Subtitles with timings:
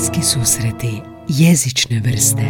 [0.00, 2.42] Bliski susreti jezične vrste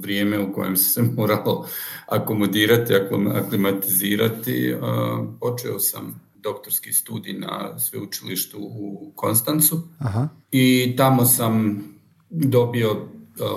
[0.00, 1.68] Vrijeme u kojem se moralo
[2.06, 2.94] akomodirati,
[3.34, 4.74] aklimatizirati,
[5.40, 10.28] počeo sam doktorski studij na sveučilištu u Konstancu Aha.
[10.50, 11.84] i tamo sam
[12.30, 13.08] dobio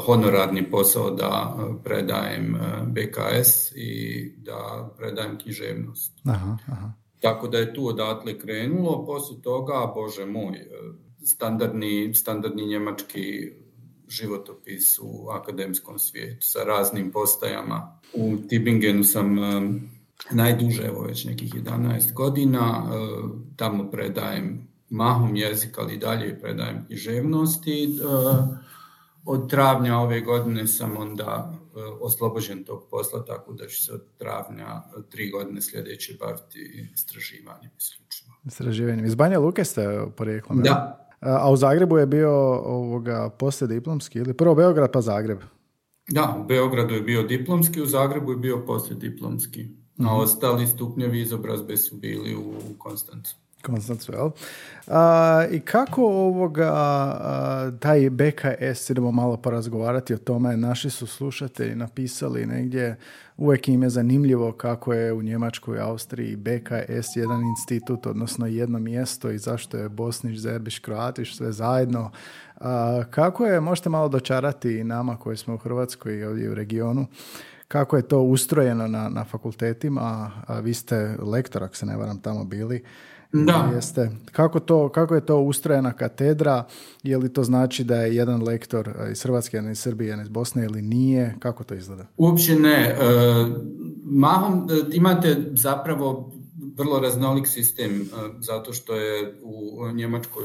[0.05, 6.11] honorarni posao da predajem BKS i da predajem književnost.
[6.25, 7.04] Aha, aha.
[7.25, 10.67] Tako da je tu odatle krenulo, poslije toga, bože moj,
[11.23, 13.51] standardni, standardni njemački
[14.07, 17.99] životopis u akademskom svijetu sa raznim postajama.
[18.13, 19.35] U Tibingenu sam
[20.31, 22.91] najduže, evo već nekih 11 godina,
[23.55, 27.99] tamo predajem mahom jezik, ali dalje predajem književnosti.
[29.25, 31.54] Od travnja ove godine sam onda e,
[32.01, 38.31] oslobođen tog posla, tako da ću se od travnja tri godine sljedeće baviti istraživanjem isključivo.
[38.45, 39.05] Istraživanjem.
[39.05, 40.61] Iz Banja Luke ste porijeklom?
[40.61, 41.01] Da.
[41.21, 43.29] A u Zagrebu je bio ovoga
[43.67, 45.39] diplomski ili prvo Beograd pa Zagreb?
[46.09, 49.61] Da, u Beogradu je bio diplomski, u Zagrebu je bio poslije diplomski.
[49.99, 50.15] A mhm.
[50.15, 53.35] ostali stupnjevi izobrazbe su bili u Konstancu.
[53.65, 54.29] Konstancu, jel?
[55.51, 56.71] I kako ovoga,
[57.79, 62.97] taj BKS, idemo malo porazgovarati o tome, naši su slušatelji napisali negdje,
[63.37, 68.79] uvijek im je zanimljivo kako je u Njemačkoj i Austriji BKS jedan institut, odnosno jedno
[68.79, 72.11] mjesto i zašto je Bosniš, Zerbiš, Kroatiš, sve zajedno.
[73.09, 77.07] kako je, možete malo dočarati nama koji smo u Hrvatskoj i ovdje u regionu,
[77.67, 82.19] kako je to ustrojeno na, na fakultetima, a vi ste lektor, ako se ne varam,
[82.19, 82.83] tamo bili,
[83.43, 83.71] da.
[83.75, 84.11] Jeste.
[84.31, 86.63] Kako, to, kako je to ustrojena katedra?
[87.03, 90.29] Je li to znači da je jedan lektor iz Hrvatske, jedan iz Srbije, jedan iz
[90.29, 91.35] Bosne ili nije?
[91.39, 92.05] Kako to izgleda?
[92.17, 92.75] Uopće ne.
[92.75, 92.95] E,
[94.03, 96.31] mahom e, imate zapravo
[96.77, 100.43] vrlo raznolik sistem zato što je u Njemačkoj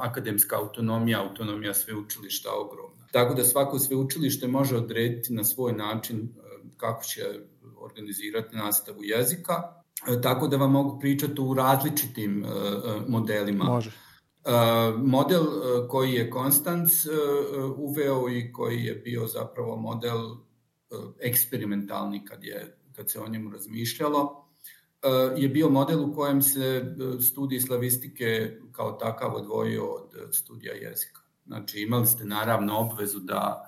[0.00, 3.06] akademska autonomija, autonomija sveučilišta ogromna.
[3.12, 6.28] Tako da svako sveučilište može odrediti na svoj način
[6.76, 7.22] kako će
[7.80, 9.77] organizirati nastavu jezika
[10.22, 12.50] tako da vam mogu pričati u različitim e, e,
[13.08, 13.64] modelima.
[13.64, 13.90] Može.
[14.96, 15.44] Model
[15.88, 16.90] koji je Konstanc
[17.76, 20.18] uveo i koji je bio zapravo model
[21.20, 24.48] eksperimentalni kad, je, kad se o njemu razmišljalo,
[25.36, 31.20] je bio model u kojem se studij slavistike kao takav odvojio od studija jezika.
[31.46, 33.67] Znači imali ste naravno obvezu da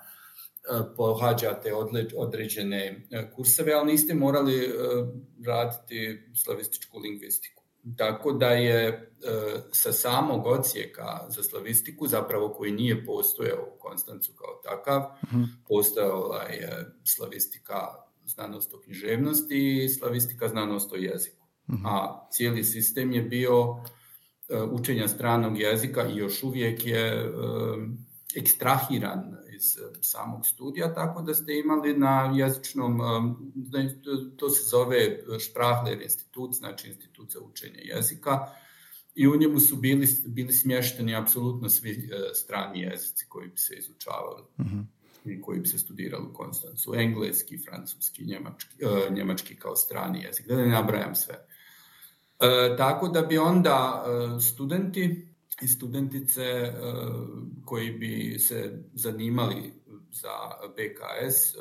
[0.97, 1.73] pohađate
[2.15, 4.69] određene e, kurseve, ali niste morali e,
[5.45, 7.63] raditi slavističku lingvistiku.
[7.97, 9.11] Tako da je
[9.71, 15.47] sa samog ocijeka za slavistiku, zapravo koji nije postojao u Konstancu kao takav, uh-huh.
[15.67, 17.75] postojala je slavistika
[18.25, 21.45] znanost o književnosti i slavistika znanost o jeziku.
[21.71, 21.85] Mhm.
[21.85, 23.83] A cijeli sistem je bio
[24.71, 27.31] učenja stranog jezika i još uvijek je
[28.35, 33.89] ekstrahiran iz eh, samog studija, tako da ste imali na jezičnom, eh,
[34.37, 38.39] to se zove Sprachler institut, znači institut za učenje jezika,
[39.15, 43.75] i u njemu su bili, bili smješteni apsolutno svi eh, strani jezici koji bi se
[43.75, 44.43] izučavali.
[44.57, 44.65] uh
[45.25, 46.93] i koji bi se studirali u Konstancu.
[46.95, 48.75] Engleski, francuski, njemački,
[49.11, 50.47] njemački kao strani jezik.
[50.47, 51.35] Da ne nabrajam sve.
[52.77, 54.05] tako da bi onda
[54.41, 55.30] studenti
[55.61, 56.71] i studentice e,
[57.65, 59.73] koji bi se zanimali
[60.11, 60.29] za
[60.69, 61.57] BKS e,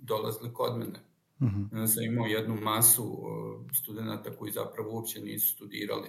[0.00, 1.00] dolazili kod mene.
[1.40, 1.80] Uh-huh.
[1.80, 3.22] Ja sam imao jednu masu
[3.70, 6.08] e, studenta koji zapravo uopće nisu studirali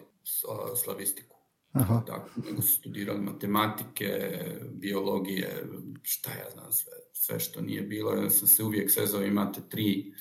[0.84, 1.35] slavistiku.
[1.72, 2.03] Aha.
[2.07, 4.40] Tako, nego su studirali matematike,
[4.72, 5.68] biologije,
[6.01, 8.13] šta ja znam, sve, sve što nije bilo.
[8.13, 10.13] Ja sam se uvijek sezao, imate tri,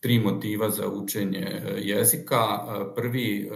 [0.00, 2.38] tri motiva za učenje jezika.
[2.96, 3.50] Prvi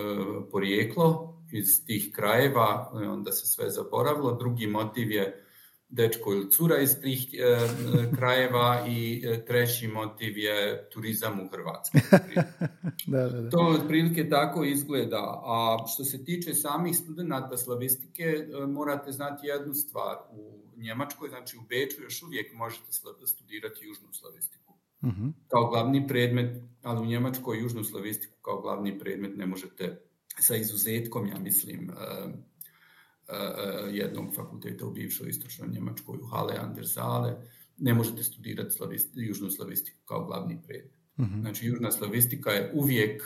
[0.50, 4.33] porijeklo, iz tih krajeva, onda se sve zaboravilo.
[4.33, 5.47] Drugi motiv je
[5.89, 12.01] dečko ili cura iz tih e, krajeva i e, treći motiv je turizam u Hrvatskoj.
[13.12, 13.51] da, da, da.
[13.51, 15.41] To otprilike tako izgleda.
[15.44, 20.17] A što se tiče samih studenta slavistike, e, morate znati jednu stvar.
[20.31, 22.93] U Njemačkoj, znači u Beču, još uvijek možete
[23.26, 24.73] studirati južnu slavistiku.
[25.03, 25.32] Uh-huh.
[25.49, 30.06] Kao glavni predmet, ali u Njemačkoj južnu slavistiku kao glavni predmet ne možete
[30.41, 36.75] sa izuzetkom, ja mislim, uh, uh, jednog fakulteta u bivšoj istočnoj Njemačkoj, u Halle an
[36.75, 37.37] der Saale,
[37.79, 41.00] ne možete studirati slavist, južnu slavistiku kao glavni predmet.
[41.17, 41.41] Uh-huh.
[41.41, 43.23] Znači, južna slavistika je uvijek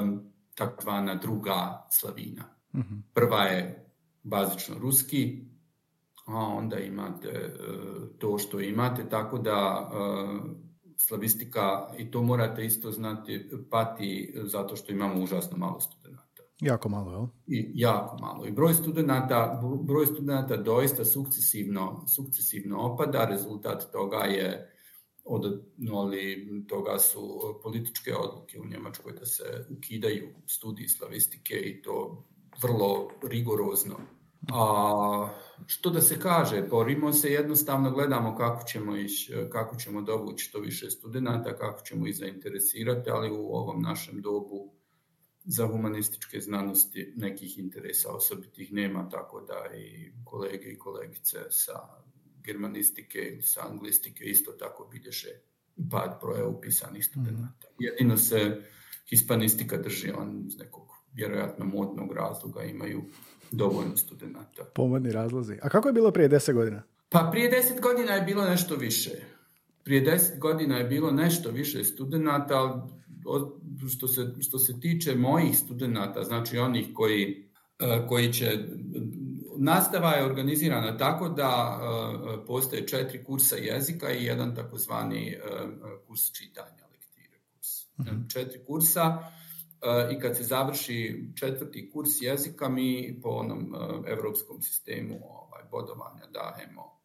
[0.00, 2.44] um, takvana druga slavina.
[2.72, 3.02] Uh-huh.
[3.14, 3.86] Prva je
[4.22, 5.44] bazično ruski,
[6.26, 10.50] a onda imate uh, to što imate, tako da uh,
[10.96, 16.29] slavistika, i to morate isto znati, pati zato što imamo užasno malo studenta.
[16.60, 17.26] Jako malo, jel?
[17.46, 18.46] I jako malo.
[18.46, 23.24] I broj studenta, broj studenta doista sukcesivno, sukcesivno opada.
[23.24, 24.76] Rezultat toga je
[25.24, 32.24] od noli toga su političke odluke u Njemačkoj da se ukidaju studiji slavistike i to
[32.62, 33.96] vrlo rigorozno.
[34.52, 35.28] A
[35.66, 40.58] što da se kaže, borimo se jednostavno, gledamo kako ćemo, iš, kako ćemo dovući što
[40.58, 44.79] više studenta, kako ćemo ih zainteresirati, ali u ovom našem dobu
[45.44, 51.72] za humanističke znanosti nekih interesa osobitih nema, tako da i kolege i kolegice sa
[52.44, 55.28] germanistike ili sa anglistike isto tako bilježe
[55.90, 57.68] pad broja upisanih studenta.
[57.70, 57.76] Mm.
[57.78, 58.62] Jedino se
[59.08, 63.02] hispanistika drži, on iz nekog vjerojatno modnog razloga imaju
[63.50, 64.64] dovoljno studenta.
[64.74, 65.58] Pomodni razlozi.
[65.62, 66.82] A kako je bilo prije deset godina?
[67.08, 69.10] Pa prije deset godina je bilo nešto više.
[69.84, 72.88] Prije deset godina je bilo nešto više studenta,
[73.96, 78.58] što se, što se tiče mojih studenta, znači onih koji, e, koji će
[79.62, 85.38] Nastava je organizirana tako da e, postoje četiri kursa jezika i jedan takozvani e,
[86.06, 87.38] kurs čitanja lektire.
[87.52, 87.68] Kurs.
[87.98, 88.28] Mhm.
[88.28, 89.18] Četiri kursa
[90.16, 93.74] i kad se završi četvrti kurs jezika mi po onom
[94.06, 97.00] europskom sistemu ovaj, bodovanja dajemo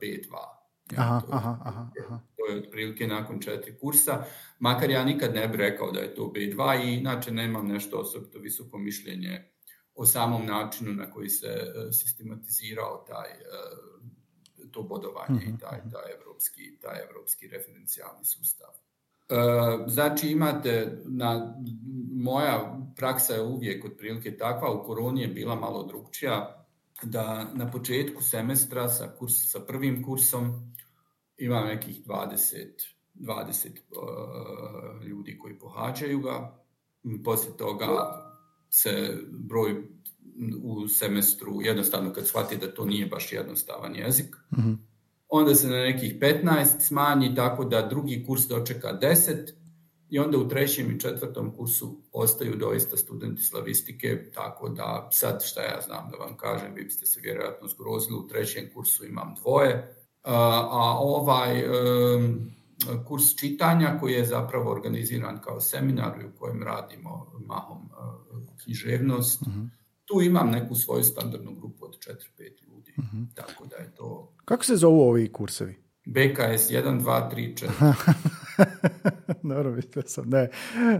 [0.00, 0.63] B2
[0.96, 2.20] Aha, to, aha, aha, aha.
[2.36, 4.24] to je otprilike nakon četiri kursa,
[4.58, 8.38] makar ja nikad ne bih rekao da je to B2 i inače nemam nešto osobito
[8.38, 9.50] visoko mišljenje
[9.94, 13.44] o samom načinu na koji se e, sistematizirao taj e,
[14.70, 15.90] to bodovanje i mhm, taj, mhm.
[15.90, 18.68] taj, evropski, taj evropski referencijalni sustav.
[18.68, 19.34] E,
[19.86, 21.54] znači imate, na,
[22.12, 26.63] moja praksa je uvijek otprilike takva, u koroni je bila malo drugčija,
[27.02, 30.72] da na početku semestra sa, kurs, sa prvim kursom
[31.36, 32.66] ima nekih 20,
[33.14, 36.64] 20 uh, ljudi koji pohađaju ga.
[37.24, 37.86] Poslije toga
[38.70, 39.82] se broj
[40.62, 44.86] u semestru, jednostavno kad shvati da to nije baš jednostavan jezik, mm-hmm.
[45.28, 49.52] onda se na nekih 15 smanji tako da drugi kurs dočeka 10
[50.14, 55.62] i onda u trećem i četvrtom kursu ostaju doista studenti slavistike, tako da sad šta
[55.62, 59.96] ja znam da vam kažem, vi biste se vjerojatno zgrozili, u trećem kursu imam dvoje,
[60.22, 61.64] a ovaj
[63.06, 67.90] kurs čitanja koji je zapravo organiziran kao seminar u kojem radimo mahom
[68.64, 69.68] književnost, uh-huh.
[70.04, 71.98] tu imam neku svoju standardnu grupu od
[72.38, 72.94] 4-5 ljudi.
[72.98, 73.26] Uh-huh.
[73.34, 74.34] Tako da je to...
[74.44, 75.76] Kako se zovu ovi kursevi?
[76.06, 78.40] BKS 1, 2, 3, 4.
[79.42, 80.50] Dobro, mislio sam, ne,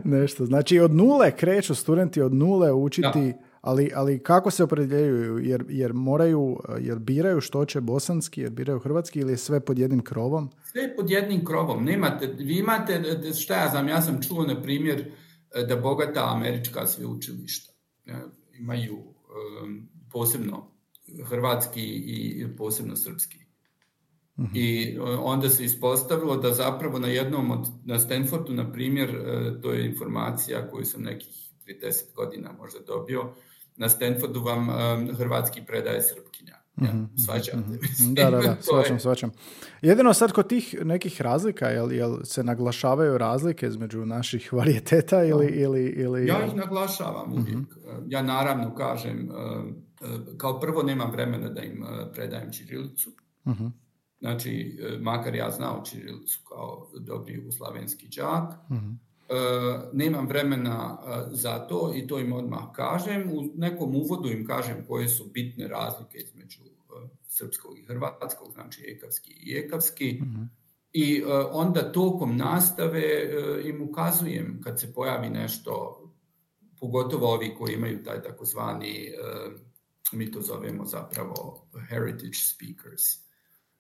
[0.05, 0.47] nešto.
[0.47, 3.33] Znači, od nule kreću studenti od nule učiti...
[3.33, 5.39] Da ali, ali kako se opredjeljuju?
[5.39, 9.79] Jer, jer moraju, jer biraju što će bosanski, jer biraju hrvatski ili je sve pod
[9.79, 10.51] jednim krovom?
[10.73, 11.85] Sve pod jednim krovom.
[11.85, 13.03] Nemate, vi imate,
[13.43, 15.13] šta ja znam, ja sam čuo na primjer
[15.69, 17.73] da bogata američka sveučilišta
[18.59, 20.71] imaju um, posebno
[21.25, 23.44] hrvatski i posebno srpski.
[24.37, 29.61] Uh I onda se ispostavilo da zapravo na jednom od, na Stanfordu, na primjer, e,
[29.63, 31.35] to je informacija koju sam nekih
[31.67, 33.35] 30 godina možda dobio,
[33.77, 36.55] na Stanfordu vam um, hrvatski predaje srpkinja.
[36.77, 37.73] Ja, mhm, mhm.
[37.73, 38.15] Mm-hmm.
[38.15, 39.31] Da, da, da, svačam, svačam.
[39.83, 45.47] Jedino sad kod tih nekih razlika, jel, jel se naglašavaju razlike između naših varijeteta ili...
[45.47, 46.27] ili, ili...
[46.27, 47.49] Ja ih naglašavam uvijek.
[47.49, 47.67] Mm-hmm.
[48.09, 49.29] Ja naravno kažem,
[50.37, 53.11] kao prvo nemam vremena da im predajem čirilicu.
[53.49, 53.84] Mm-hmm.
[54.25, 59.01] Znači, makar ja znao čirilicu kao dobri jugoslavenski džak, mm-hmm.
[59.29, 59.35] E,
[59.93, 63.31] nemam vremena e, za to i to im odmah kažem.
[63.33, 68.85] U nekom uvodu im kažem koje su bitne razlike između e, srpskog i hrvatskog, znači
[68.87, 70.21] ekavski i ekavski.
[70.23, 70.51] Mm-hmm.
[70.93, 73.03] I onda tokom nastave
[73.65, 76.01] im ukazujem kad se pojavi nešto,
[76.81, 79.13] pogotovo ovi koji imaju taj takozvani,
[80.13, 83.24] mi to zovemo zapravo heritage speakers,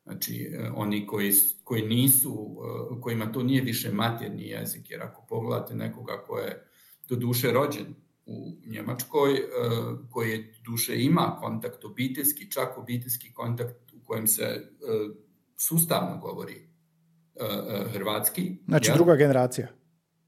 [0.05, 1.33] Znači, e, oni koji,
[1.65, 2.57] koji nisu,
[2.97, 6.67] e, kojima to nije više matjerni jezik, jer ako pogledate nekoga ko je
[7.09, 7.95] do duše rođen
[8.27, 9.41] u Njemačkoj, e,
[10.11, 14.71] koji je duše ima kontakt obiteljski, čak obiteljski kontakt u kojem se
[15.57, 16.69] sustavno govori
[17.93, 18.57] hrvatski.
[18.69, 18.97] Znači, jel?
[18.97, 19.69] druga generacija.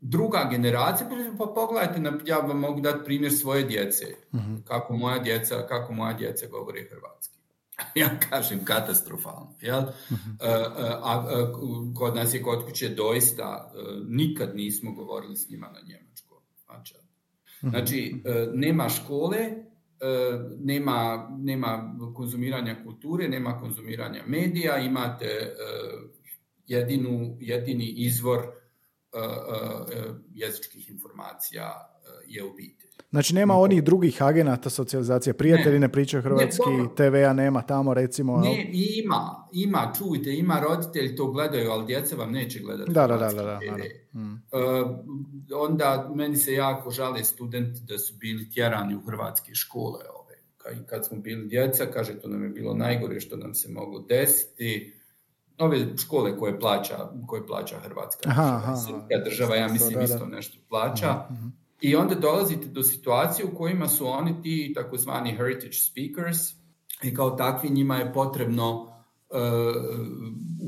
[0.01, 4.65] Druga generacija, pa pogledajte, ja vam mogu dati primjer svoje djece, uh-huh.
[4.65, 7.36] kako moja djeca, kako moja djeca govori hrvatski.
[7.95, 9.55] ja kažem katastrofalno.
[9.61, 9.81] Jel?
[9.81, 10.37] Uh-huh.
[10.41, 10.51] A,
[11.03, 11.53] a, a,
[11.95, 13.73] kod nas je kod kuće doista
[14.09, 16.39] nikad nismo govorili s njima na njemačkom.
[16.69, 17.71] Uh-huh.
[17.71, 18.23] Znači,
[18.55, 19.39] nema škole,
[20.59, 25.57] nema, nema konzumiranja kulture, nema konzumiranja medija, imate
[26.67, 28.47] jedinu, jedini izvor
[30.35, 32.76] jezičkih informacija je u biti.
[33.11, 36.63] Znači nema onih drugih agenata socijalizacije, prijatelji ne, pričaju hrvatski,
[36.97, 38.41] TV-a nema tamo recimo.
[38.41, 43.17] Ne, ima, ima, čujte, ima roditelji to gledaju, ali djeca vam neće gledati da, da,
[43.17, 43.61] da, da,
[44.15, 44.33] mm.
[44.33, 44.41] uh,
[45.55, 50.37] onda meni se jako žale studenti da su bili tjerani u hrvatske škole ove.
[50.87, 54.93] Kad smo bili djeca, kaže, to nam je bilo najgore što nam se moglo desiti.
[55.59, 61.27] Ove škole koje plaća, koje plaća Hrvatska aha, država, država, ja mislim, isto nešto plaća.
[61.31, 61.47] Mhm.
[61.81, 66.39] I onda dolazite do situacije u kojima su oni ti takozvani heritage speakers
[67.03, 68.89] i kao takvi njima je potrebno uh,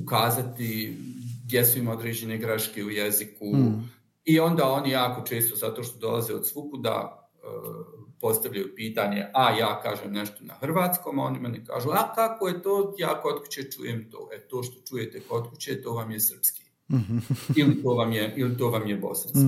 [0.03, 0.97] ukazati
[1.45, 3.91] gdje su im određene greške u jeziku mm.
[4.25, 9.81] i onda oni jako često, zato što dolaze od svukuda, uh, postavljaju pitanje, a ja
[9.83, 13.71] kažem nešto na hrvatskom, a oni meni kažu, a kako je to, ja kod kuće
[13.71, 16.68] čujem to, e to što čujete kod kuće, to vam je srpski.
[17.57, 19.39] ili, to vam je, ili to vam je bosanski.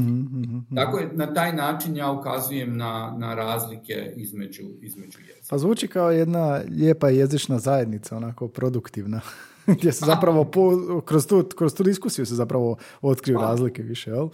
[0.75, 5.47] Tako je, na taj način ja ukazujem na, na razlike između, između jezika.
[5.50, 9.20] Pa zvuči kao jedna lijepa jezična zajednica, onako produktivna,
[9.78, 10.50] gdje se zapravo
[11.04, 14.28] kroz, tu, kroz tu diskusiju se zapravo otkriju razlike više, jel?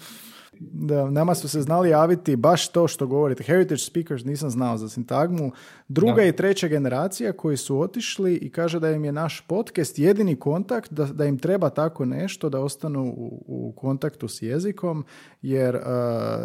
[0.61, 3.45] Da, nama su se znali javiti baš to što govorite.
[3.45, 5.53] Heritage speakers nisam znao za sintagmu.
[5.89, 10.37] Druga i treća generacija koji su otišli i kaže da im je naš podcast jedini
[10.37, 15.05] kontakt, da, da im treba tako nešto da ostanu u, u kontaktu s jezikom,
[15.43, 15.83] jer uh,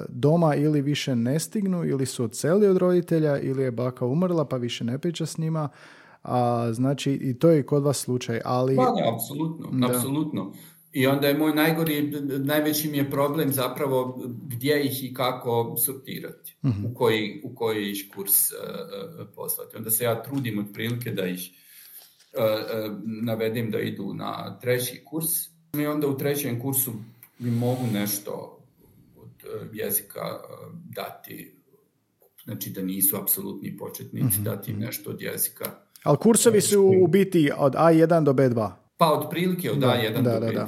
[0.09, 4.57] doma ili više ne stignu, ili su odseli od roditelja, ili je baka umrla pa
[4.57, 5.69] više ne priča s njima.
[6.23, 8.75] A, znači, i to je kod vas slučaj, ali...
[8.75, 10.53] Pa, apsolutno, apsolutno.
[10.93, 12.11] I onda je moj najgori,
[12.45, 17.91] najveći mi je problem zapravo gdje ih i kako sortirati, uh u, koji, u koji
[17.91, 19.77] ih kurs uh, poslati.
[19.77, 21.51] Onda se ja trudim otprilike da ih
[22.33, 25.27] uh, navedim da idu na treći kurs
[25.77, 26.91] i onda u trećem kursu
[27.39, 28.59] mi mogu nešto
[29.15, 29.29] od
[29.73, 30.39] jezika
[30.89, 31.55] dati,
[32.43, 35.71] znači da nisu apsolutni početnici, uh dati nešto od jezika.
[36.03, 38.71] Ali kursovi su u biti od A1 do B2?
[39.01, 40.67] Pa otprilike od A1 da, do da, da.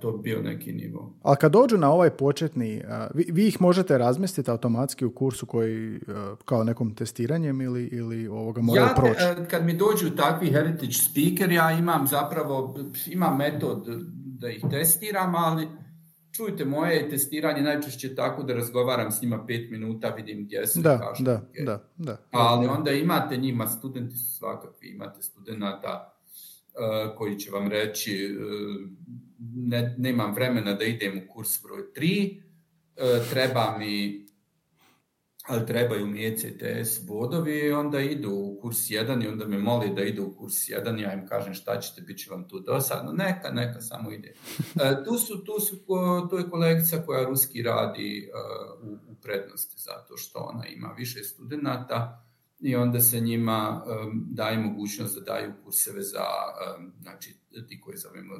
[0.00, 1.12] to bi bio neki nivo.
[1.22, 2.82] Ali kad dođu na ovaj početni,
[3.14, 6.00] vi, vi ih možete razmestiti automatski u kursu koji
[6.44, 9.22] kao nekom testiranjem ili, ili ovoga moraju ja, proći?
[9.22, 12.74] Ja, kad mi dođu takvi heritage speaker, ja imam zapravo,
[13.06, 13.86] imam metod
[14.38, 15.68] da ih testiram, ali
[16.32, 20.98] čujte, moje testiranje najčešće tako da razgovaram s njima pet minuta, vidim gdje se da,
[20.98, 21.24] kažu.
[21.24, 22.16] Da, da, da.
[22.30, 26.19] Ali onda imate njima, studenti su svakakvi, imate studenta E,
[27.16, 28.28] koji će vam reći e,
[29.56, 32.40] ne, nemam vremena da idem u kurs broj 3,
[32.96, 34.26] e, treba mi
[35.46, 39.94] ali trebaju mi ECTS bodovi i onda idu u kurs 1 i onda me moli
[39.94, 43.12] da idu u kurs 1 ja im kažem šta ćete, bit će vam tu dosadno,
[43.12, 44.34] neka, neka, samo ide.
[45.04, 45.76] tu, su, tu, su,
[46.30, 48.30] tu je kolegica koja ruski radi
[48.82, 52.29] u, u prednosti zato što ona ima više studenata
[52.60, 56.24] i onda se njima um, daje mogućnost da daju kurseve za,
[56.78, 57.34] um, znači,
[57.68, 58.34] ti koji zovemo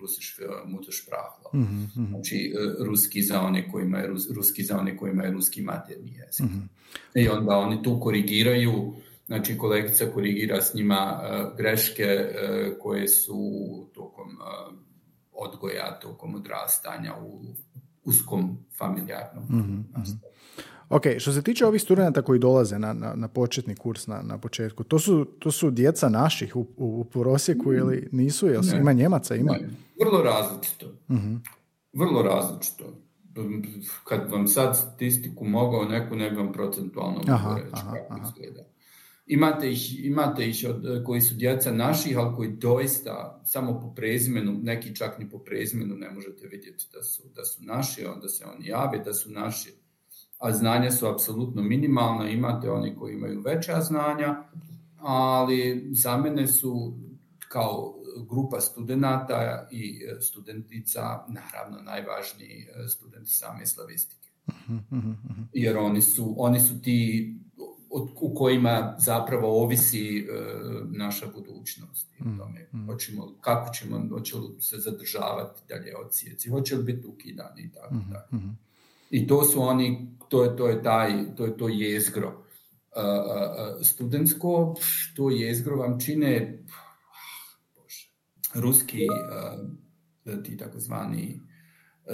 [0.00, 1.54] rusiš muttersprachler.
[1.54, 2.06] Mm-hmm.
[2.08, 6.46] Znači, uh, ruski za one kojima je, ruski za one kojima je ruski materni jezik.
[6.46, 6.68] Mm-hmm.
[7.14, 8.94] I onda oni tu korigiraju,
[9.26, 13.40] znači kolegica korigira s njima uh, greške uh, koje su
[13.94, 14.78] tokom uh,
[15.32, 17.54] odgoja, tokom odrastanja u
[18.04, 19.84] uskom familijarnom mm-hmm.
[20.88, 24.38] Ok, što se tiče ovih studenta koji dolaze na, na, na početni kurs na, na
[24.38, 28.46] početku, to su, to su djeca naših u, u, prosjeku ili nisu?
[28.46, 29.34] Jel ima Njemaca?
[29.34, 29.56] Ima?
[30.00, 30.86] Vrlo različito.
[31.08, 31.16] uh
[31.92, 32.84] Vrlo različito.
[34.04, 38.22] Kad vam sad statistiku mogao neku, ne bi vam procentualno aha, reći aha, kako aha.
[38.28, 38.62] izgleda.
[39.26, 44.52] Imate ih, imate ih od, koji su djeca naših, ali koji doista samo po prezimenu,
[44.62, 48.44] neki čak ni po prezimenu ne možete vidjeti da su, da su naši, onda se
[48.56, 49.72] oni jave da su naši
[50.38, 54.44] a znanja su apsolutno minimalna, imate oni koji imaju veća znanja,
[54.98, 56.98] ali za mene su
[57.48, 57.94] kao
[58.30, 64.28] grupa studenata i studentica naravno najvažniji studenti same slavistike.
[65.52, 67.32] Jer oni su, oni su ti
[68.20, 70.26] u kojima zapravo ovisi
[70.90, 72.08] naša budućnost.
[72.38, 77.72] Tome, hoćemo, kako ćemo, hoće li se zadržavati dalje odsjeci, hoće li biti ukidani i
[77.72, 78.42] tako dalje.
[79.10, 82.28] I to su oni, to je, to je, taj, to je to jezgro.
[82.28, 84.74] Uh, uh, studentsko,
[85.16, 86.64] to jezgro vam čine
[87.74, 88.08] bože,
[88.54, 89.06] ruski
[90.24, 91.40] uh, ti takozvani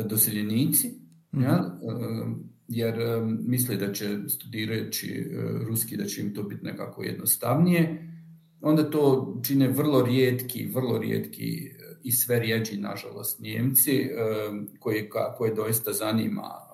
[0.04, 1.44] doseljenici, mm-hmm.
[1.44, 1.78] ja?
[2.68, 5.30] jer misle da će studirajući
[5.68, 8.08] ruski da će im to biti nekako jednostavnije,
[8.60, 11.70] onda to čine vrlo rijetki, vrlo rijetki
[12.02, 14.08] i sve rijeđi, nažalost, Njemci,
[14.78, 16.71] koji, koje doista zanima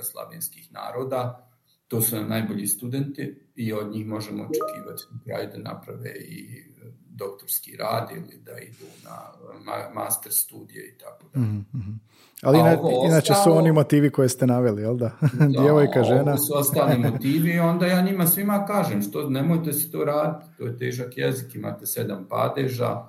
[0.00, 1.46] kultura slavenskih naroda.
[1.88, 6.64] To su nam najbolji studenti i od njih možemo očekivati na kraju da naprave i
[7.08, 11.40] doktorski rad ili da idu na master studije i tako da.
[11.40, 12.00] Mm-hmm.
[12.42, 12.58] Ali
[13.06, 15.10] inače su oni motivi koje ste naveli, jel da?
[15.60, 16.38] Djevojka, žena.
[16.38, 20.66] su ostali motivi i onda ja njima svima kažem što nemojte si to raditi, to
[20.66, 23.02] je težak jezik, imate sedam padeža,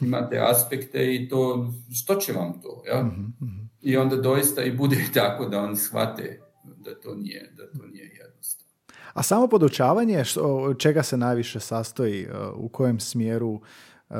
[0.00, 3.02] imate aspekte i to, što će vam to, ja?
[3.02, 3.65] Mm-hmm.
[3.86, 8.04] I onda doista i bude tako da oni shvate da to nije, da to nije
[8.04, 8.66] jednostavno.
[9.12, 14.16] A samo podučavanje, što, čega se najviše sastoji, uh, u kojem smjeru uh,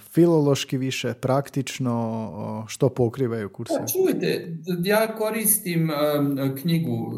[0.00, 3.74] filološki više, praktično, što pokrivaju kurse?
[3.78, 7.12] Pa, čujte, ja koristim um, knjigu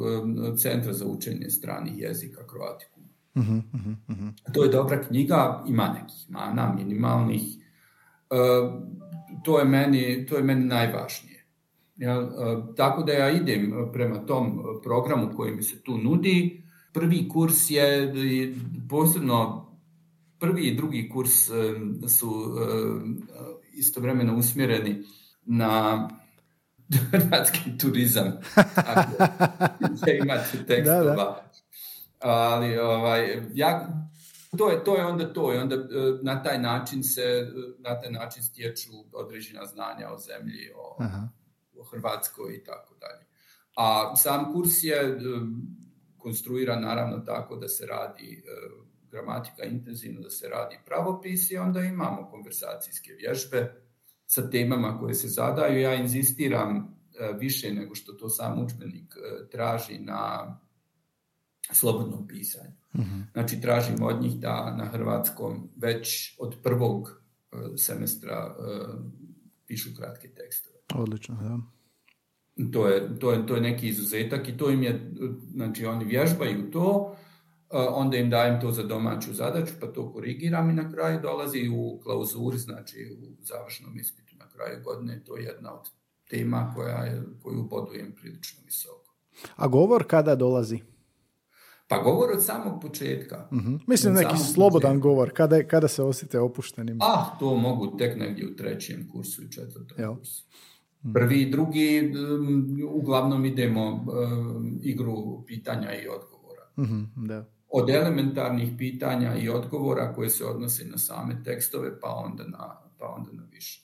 [0.56, 3.00] Centra za učenje stranih jezika Kroatiku.
[3.34, 3.62] Uh-huh,
[4.08, 7.42] uh-huh, To je dobra knjiga, ima nekih mana, minimalnih.
[9.44, 11.33] To, je meni, to je meni najvažnije.
[11.96, 17.28] Ja, uh, tako da ja idem prema tom programu koji mi se tu nudi, prvi
[17.28, 18.14] kurs je
[18.90, 19.66] posebno
[20.38, 21.32] prvi i drugi kurs
[22.08, 22.56] su
[23.72, 25.02] istovremeno usmjereni
[25.44, 26.08] na
[27.10, 28.32] hrvatski turizam.
[30.22, 31.04] Imate tekstova.
[31.04, 31.50] Da, da.
[32.20, 33.88] Ali ovaj, ja,
[34.58, 35.76] to je, to je onda to i onda
[36.22, 41.43] na taj način se na taj način stječu određena znanja o zemlji, o, o
[41.82, 43.26] Hrvatskoj i tako dalje.
[43.76, 45.18] A sam kurs je
[46.24, 48.50] konstruira naravno tako da se radi e,
[49.10, 53.74] gramatika intenzivno, da se radi pravopis i onda imamo konversacijske vježbe
[54.26, 55.80] sa temama koje se zadaju.
[55.80, 56.84] Ja inzistiram e,
[57.38, 60.56] više nego što to sam učbenik e, traži na
[61.72, 62.72] slobodnom pisanju.
[62.92, 63.00] uh
[63.32, 67.22] Znači tražim od njih da na hrvatskom već od prvog
[67.76, 68.56] semestra
[69.66, 70.73] pišu kratke tekstove.
[70.94, 71.58] Odlično, da.
[72.72, 75.12] To je, to, je, to je neki izuzetak i to im je,
[75.54, 77.16] znači oni vježbaju to,
[77.70, 82.00] onda im dajem to za domaću zadaću, pa to korigiram i na kraju dolazi u
[82.02, 85.90] klauzuri, znači u završnom ispitu na kraju godine, to je jedna od
[86.30, 89.14] tema koja je, koju bodujem prilično visoko.
[89.56, 90.80] A govor kada dolazi?
[91.88, 93.48] Pa govor od samog početka.
[93.50, 96.98] uh Mislim neki slobodan govor, kada, kada se osjete opuštenim.
[97.02, 100.44] Ah, to mogu tek negdje u trećem kursu i četvrtom kursu.
[101.12, 102.12] Prvi i drugi,
[102.90, 104.06] uglavnom idemo
[104.82, 106.62] igru pitanja i odgovora.
[106.78, 107.44] Mhm, da.
[107.68, 113.06] Od elementarnih pitanja i odgovora koje se odnose na same tekstove, pa onda na, pa
[113.06, 113.82] onda na više.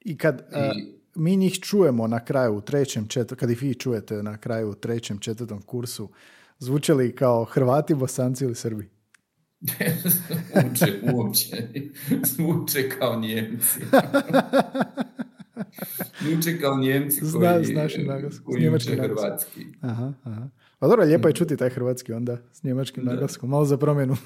[0.00, 4.22] I kad I, mi njih čujemo na kraju u trećem, četvrtom, kad ih vi čujete
[4.22, 6.08] na kraju u trećem, četvrtom kursu,
[6.58, 8.88] zvuče li kao Hrvati, Bosanci ili Srbi?
[10.54, 11.68] zvuče uopće.
[12.24, 13.80] Zvuče kao Njemci.
[16.38, 17.94] Uče kao njemci koji, Zna, znaš
[18.44, 19.66] koji njemački hrvatski.
[19.80, 20.48] Aha, aha.
[20.78, 23.50] Pa dobro, lijepo je čuti taj hrvatski onda s njemačkim naglaskom.
[23.50, 24.16] Malo za promjenu.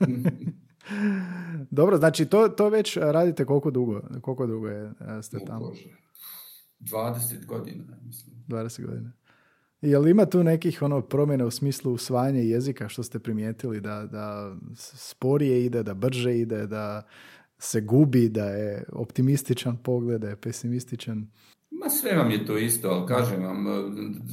[1.70, 4.02] dobro, znači to, to već radite koliko dugo?
[4.20, 5.68] Koliko dugo je, ste tamo?
[5.68, 5.88] Bože.
[6.80, 8.36] 20 godina, mislim.
[8.48, 9.12] 20 godina.
[9.80, 14.06] Je li ima tu nekih ono promjena u smislu usvajanja jezika što ste primijetili da,
[14.06, 17.02] da sporije ide, da brže ide, da
[17.58, 21.26] se gubi, da je optimističan pogled, da je pesimističan?
[21.70, 23.66] Ma sve vam je to isto, ali kažem vam,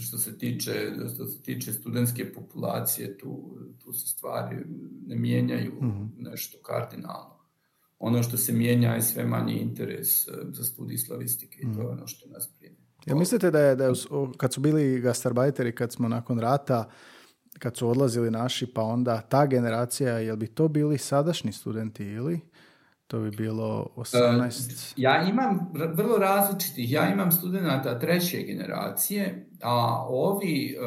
[0.01, 0.73] što se tiče,
[1.15, 4.57] što se tiče studentske populacije, tu, tu se stvari
[5.07, 5.85] ne mijenjaju uh
[6.17, 7.35] nešto kardinalno.
[7.99, 11.87] Ono što se mijenja je sve manji interes e, za studij slavistike i to je
[11.87, 12.75] ono što nas brine.
[13.05, 13.93] Ja mislite da je, da je
[14.37, 16.89] kad su bili gastarbajteri, kad smo nakon rata,
[17.59, 22.39] kad su odlazili naši, pa onda ta generacija, jel bi to bili sadašnji studenti ili?
[23.07, 24.93] To bi bilo 18...
[24.97, 30.77] Ja imam vrlo različitih, ja imam studenta treće generacije, a ovi,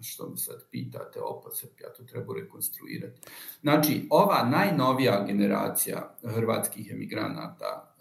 [0.00, 3.20] što mi sad pitate, opet ja to treba rekonstruirati.
[3.60, 7.96] Znači, ova najnovija generacija hrvatskih emigranata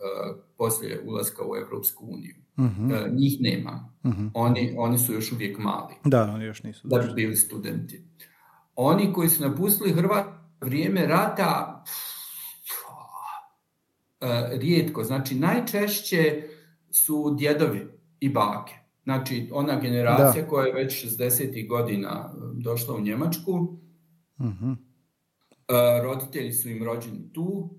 [0.57, 3.15] poslije ulaska u Europsku uniju, mhm.
[3.15, 3.93] njih nema.
[4.05, 4.27] Mhm.
[4.33, 5.93] Oni, oni su još uvijek mali.
[6.05, 6.87] Da, oni još nisu.
[6.87, 8.03] Da bi bili studenti.
[8.75, 10.25] Oni koji su napustili Hrvat
[10.61, 12.18] vrijeme rata, E,
[14.51, 15.03] rijetko.
[15.03, 16.43] Znači, najčešće
[16.91, 17.87] su djedovi
[18.19, 18.73] i bake.
[19.03, 21.67] Znači, ona generacija koja je već 60.
[21.67, 23.77] godina e, došla u Njemačku,
[24.37, 24.77] uh
[26.03, 27.69] roditelji su im rođeni tu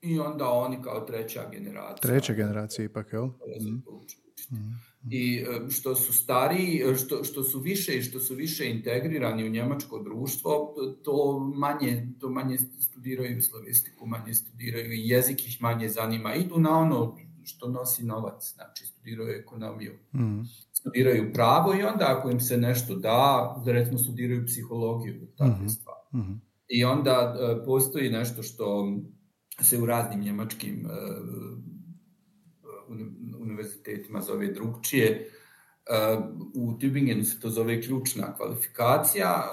[0.00, 2.10] i onda oni kao treća generacija.
[2.10, 3.26] Treća generacija ipak, jel?
[3.60, 3.76] Mhm.
[5.10, 9.46] I e, što su stariji, e, što, što su više i što su više integrirani
[9.46, 15.88] u njemačko društvo, to manje, to manje studiraju slavistiku, manje studiraju i jezik ih manje
[15.88, 16.34] zanima.
[16.34, 20.42] Idu na ono što nosi novac, znači studiraju ekonomiju, mm.
[20.72, 26.24] studiraju pravo i onda ako im se nešto da, recimo studiraju psihologiju, takve mm stvari.
[26.24, 28.92] Mm I onda uh, postoji nešto što
[29.62, 31.73] se u raznim njemačkim uh,
[33.40, 35.30] univerzitetima zove drugčije.
[36.54, 39.44] U Tübingenu se to zove ključna kvalifikacija,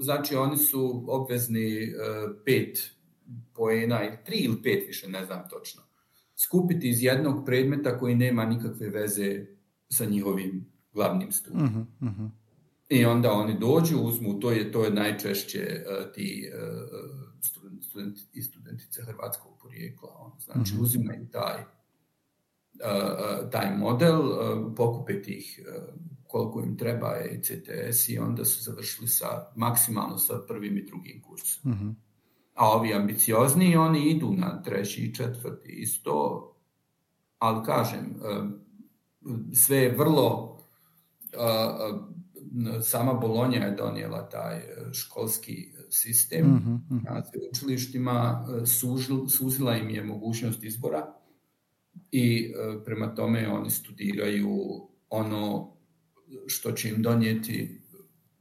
[0.00, 1.92] znači oni su obvezni
[2.44, 2.90] pet
[3.54, 5.82] poena, tri ili pet više, ne znam točno,
[6.36, 9.46] skupiti iz jednog predmeta koji nema nikakve veze
[9.88, 11.64] sa njihovim glavnim studijom.
[11.64, 12.30] Uh -huh, uh -huh.
[12.88, 17.50] I onda oni dođu, uzmu, to je, to je najčešće uh, ti uh,
[17.82, 20.08] studenti i studentice hrvatskog porijekla.
[20.18, 20.82] On, znači, uh -huh.
[20.82, 21.64] uzimaju taj
[23.50, 24.22] taj model,
[24.76, 25.60] pokupiti ih
[26.30, 31.72] koliko im treba ECTS i onda su završili sa maksimalno sa prvim i drugim kursom.
[31.72, 31.94] -hmm.
[32.54, 36.46] A ovi ambiciozni, oni idu na treći i četvrti isto,
[37.38, 38.20] ali kažem,
[39.54, 40.58] sve je vrlo
[42.82, 44.60] sama Bolonja je donijela taj
[44.92, 47.04] školski sistem mm -hmm.
[47.04, 48.46] na sveučilištima,
[49.28, 51.19] suzila im je mogućnost izbora
[52.12, 54.58] i e, prema tome oni studiraju
[55.10, 55.72] ono
[56.46, 57.80] što će im donijeti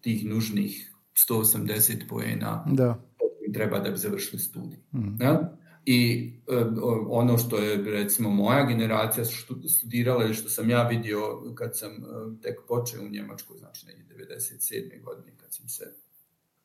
[0.02, 0.94] tih nužnih
[1.30, 3.04] 180 poena da.
[3.48, 4.80] im treba da bi završili studij.
[4.94, 5.22] Mm.
[5.22, 5.58] Ja?
[5.86, 6.66] I e,
[7.10, 9.26] ono što je recimo moja generacija
[9.70, 11.20] studirala ili što sam ja vidio
[11.56, 11.98] kad sam e,
[12.42, 15.04] tek počeo u Njemačkoj, znači negdje 97.
[15.04, 15.84] godine kad sam se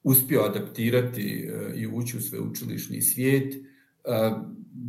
[0.03, 3.55] uspio adaptirati i ući u sveučilišni svijet,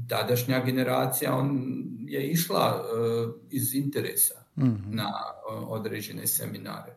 [0.10, 1.60] tadašnja generacija on
[2.00, 4.96] je išla uh, iz interesa mm -hmm.
[4.96, 6.96] na uh, određene seminare,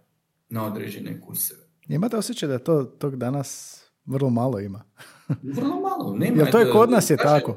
[0.49, 1.61] na određene kurseve.
[1.89, 4.85] Imate osjećaj da to tog danas vrlo malo ima?
[5.57, 6.17] vrlo malo.
[6.17, 7.57] Nema, Jer to je kod nas je kažem, tako.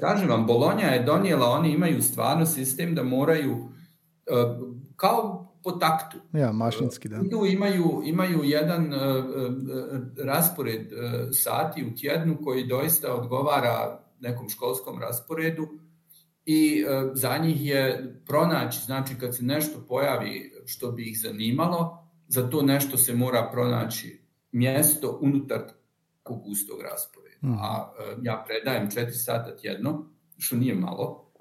[0.00, 3.68] Kažem vam, Bolonja je donijela, oni imaju stvarno sistem da moraju uh,
[4.96, 6.18] kao po taktu.
[6.32, 7.16] Ja, mašinski, da.
[7.16, 9.24] Idu, imaju, imaju jedan uh,
[10.24, 15.68] raspored uh, sati u tjednu koji doista odgovara nekom školskom rasporedu
[16.44, 22.08] i e, za njih je pronaći, znači kad se nešto pojavi što bi ih zanimalo,
[22.28, 25.60] za to nešto se mora pronaći mjesto unutar
[26.28, 27.38] takvog gustog rasporeda.
[27.42, 27.58] Mm.
[27.60, 30.04] A e, ja predajem četiri sata tjedno,
[30.36, 31.32] što nije malo,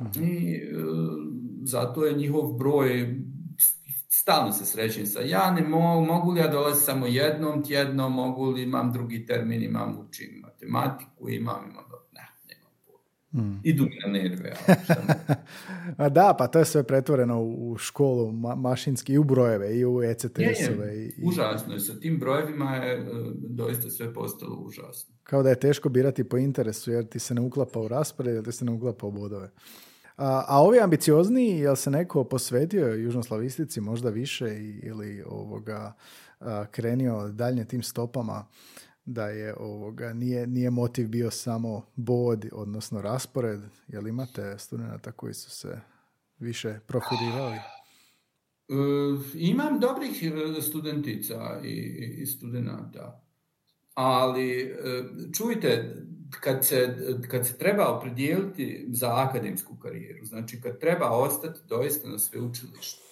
[0.00, 0.24] mm.
[0.24, 0.74] i e,
[1.62, 3.16] zato je njihov broj
[4.08, 8.50] stalno se srećem sa ja ne mogu, mogu li ja dolaziti samo jednom tjedno, mogu
[8.50, 11.84] li imam drugi termin, imam učim matematiku, imam, imam
[13.38, 13.60] Mm.
[13.64, 14.52] Idu mi na nerve.
[15.96, 19.84] A da, pa to je sve pretvoreno u školu ma mašinski i u brojeve i
[19.84, 20.96] u ECTS-ove.
[20.96, 21.80] I, Užasno je.
[21.80, 25.14] Sa tim brojevima je uh, doista sve postalo užasno.
[25.22, 28.44] Kao da je teško birati po interesu jer ti se ne uklapa u raspored ili
[28.44, 29.50] ti se ne uklapa u bodove.
[30.16, 34.44] A, a ovi ambiciozniji, jel se neko posvetio južnoslavistici možda više
[34.82, 35.92] ili ovoga
[36.40, 38.46] a, krenio dalje tim stopama?
[39.08, 43.60] Da je ovoga, nije, nije motiv bio samo bod, odnosno raspored.
[43.88, 45.80] Jel imate studenta koji su se
[46.38, 47.56] više profilirali?
[47.56, 48.74] E,
[49.34, 51.74] imam dobrih e, studentica i,
[52.22, 53.22] i studenta,
[53.94, 54.74] ali e,
[55.36, 55.96] čujte,
[56.40, 56.96] kad se,
[57.30, 63.02] kad se treba opredijeliti za akademsku karijeru, znači kad treba ostati doista na sveučilištu,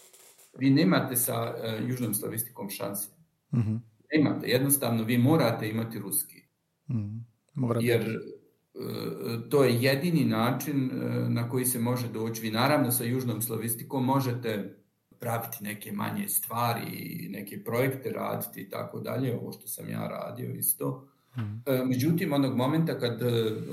[0.59, 1.55] vi nemate sa
[1.89, 3.09] južnom slavistikom šanse.
[3.53, 6.43] -hmm Nemate, jednostavno vi morate imati ruski.
[6.91, 7.87] Mm, morate.
[7.87, 12.43] Jer e, to je jedini način e, na koji se može doći.
[12.43, 14.77] Vi naravno sa južnom slavistikom možete
[15.21, 20.51] praviti neke manje stvari, neke projekte raditi i tako dalje, ovo što sam ja radio
[20.51, 21.09] isto.
[21.37, 21.89] Mm.
[21.89, 23.21] Međutim, onog momenta kad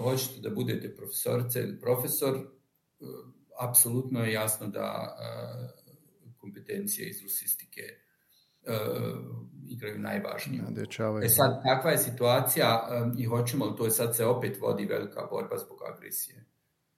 [0.04, 2.40] hoćete da budete profesorica ili profesor,
[3.60, 5.18] apsolutno je jasno da
[6.38, 7.82] kompetencije iz rusistike
[9.74, 10.64] igraju najvažniju.
[11.26, 15.28] E sad, kakva je situacija um, i hoćemo li to, sad se opet vodi velika
[15.32, 16.46] borba zbog agresije.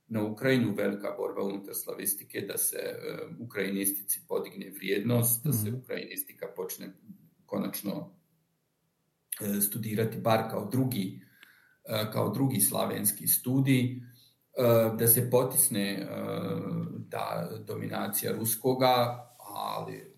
[0.08, 5.80] Na Ukrajinu velika borba unutar slavistike da se um, ukrajinistici podigne vrijednost, da se mhm.
[5.80, 6.94] ukrajinistika počne
[7.46, 11.22] konačno uh, studirati bar kao drugi,
[11.90, 14.02] uh, kao drugi slavenski studij,
[14.98, 16.08] da se potisne
[17.10, 20.15] ta dominacija ruskoga, ali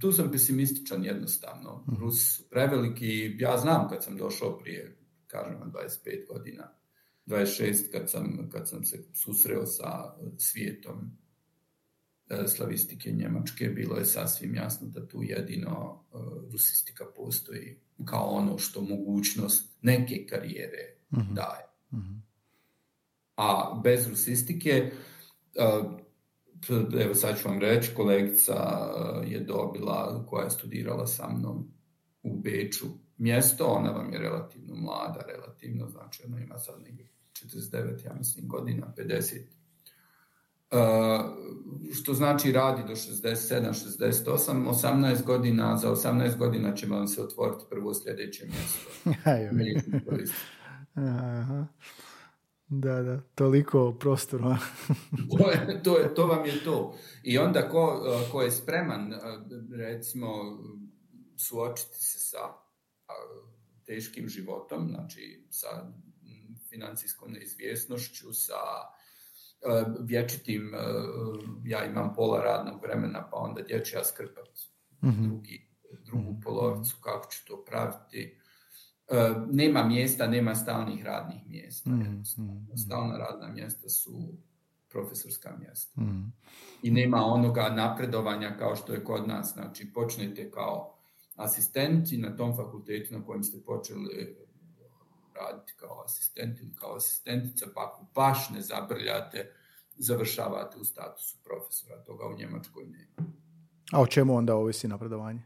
[0.00, 1.84] tu sam pesimističan jednostavno.
[1.88, 2.00] Mhm.
[2.00, 3.36] Rusi su preveliki.
[3.38, 6.72] Ja znam kad sam došao prije, kažem, 25 godina,
[7.26, 11.10] 26 kad sam, kad sam se susreo sa svijetom
[12.46, 16.04] slavistike Njemačke, bilo je sasvim jasno da tu jedino
[16.52, 21.34] rusistika postoji kao ono što mogućnost neke karijere mhm.
[21.34, 21.66] daje.
[21.92, 22.14] Mhm.
[23.36, 24.90] A bez rusistike,
[27.00, 28.54] evo sad ću vam reći, kolegica
[29.26, 31.68] je dobila, koja je studirala sa mnom
[32.22, 32.86] u Beču
[33.18, 38.48] mjesto, ona vam je relativno mlada, relativno, znači ona ima sad negdje 49, ja mislim,
[38.48, 39.40] godina, 50.
[40.70, 40.78] Uh,
[41.94, 47.64] što znači radi do 67, 68, 18 godina, za 18 godina će vam se otvoriti
[47.70, 49.10] prvo sljedeće mjesto.
[50.94, 51.66] Aha.
[52.68, 54.58] Da, da, toliko prostora.
[55.38, 56.98] to, je, to, je, to vam je to.
[57.22, 58.02] I onda ko,
[58.32, 59.14] ko je spreman,
[59.78, 60.28] recimo,
[61.36, 62.38] suočiti se sa
[63.84, 65.66] teškim životom, znači sa
[66.70, 68.54] financijskom neizvjesnošću, sa
[70.00, 70.72] vječitim,
[71.64, 74.48] ja imam pola radnog vremena, pa onda dječja skrpat
[75.02, 75.68] mm drugi,
[76.06, 76.40] drugu mhm.
[76.40, 78.38] polovicu, kako ću to praviti.
[79.50, 81.90] Nema mjesta, nema stalnih radnih mjesta.
[81.90, 82.24] mm
[82.76, 84.32] Stalna radna mjesta su
[84.88, 86.00] profesorska mjesta.
[86.82, 89.52] I nema onoga napredovanja kao što je kod nas.
[89.52, 90.94] Znači, počnete kao
[91.36, 94.36] asistent i na tom fakultetu na kojem ste počeli
[95.34, 99.52] raditi kao asistent ili kao asistentica, pa ako baš ne zabrljate,
[99.96, 102.04] završavate u statusu profesora.
[102.04, 103.30] Toga u Njemačkoj nema.
[103.92, 105.42] A o čemu onda ovisi napredovanje?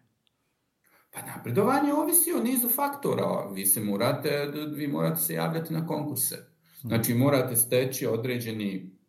[1.10, 3.50] Pa napredovanje ovisi o nizu faktora.
[3.52, 6.36] Vi se morate, vi morate se javljati na konkurse.
[6.80, 9.00] Znači morate steći određeni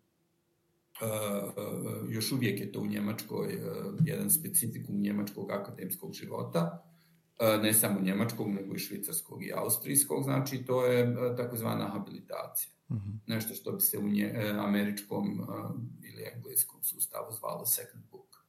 [1.02, 6.84] Uh, uh, još uvijek je to u Njemačkoj uh, jedan specifikum njemačkog akademskog života,
[7.62, 12.72] ne samo njemačkog, nego i švicarskog i austrijskog, znači to je takozvana habilitacija.
[12.92, 13.10] Mhm.
[13.28, 14.04] Nešto što bi se u
[14.60, 15.48] američkom
[16.04, 18.46] ili engleskom sustavu zvalo second book.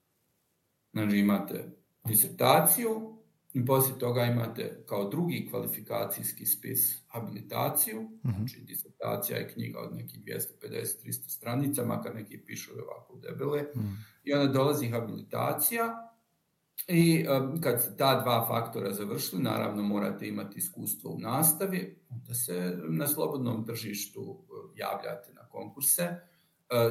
[0.92, 1.72] Znači imate
[2.04, 3.21] disertaciju,
[3.54, 9.96] i poslije toga imate kao drugi kvalifikacijski spis habilitaciju, uh znači disertacija je knjiga od
[9.96, 13.92] nekih 250-300 stranica, makar neki pišu ovako debele, mhm.
[14.24, 16.08] i onda dolazi habilitacija
[16.88, 22.34] i um, kad se ta dva faktora završili, naravno morate imati iskustvo u nastavi, da
[22.34, 24.44] se na slobodnom tržištu
[24.76, 26.16] javljate na konkurse,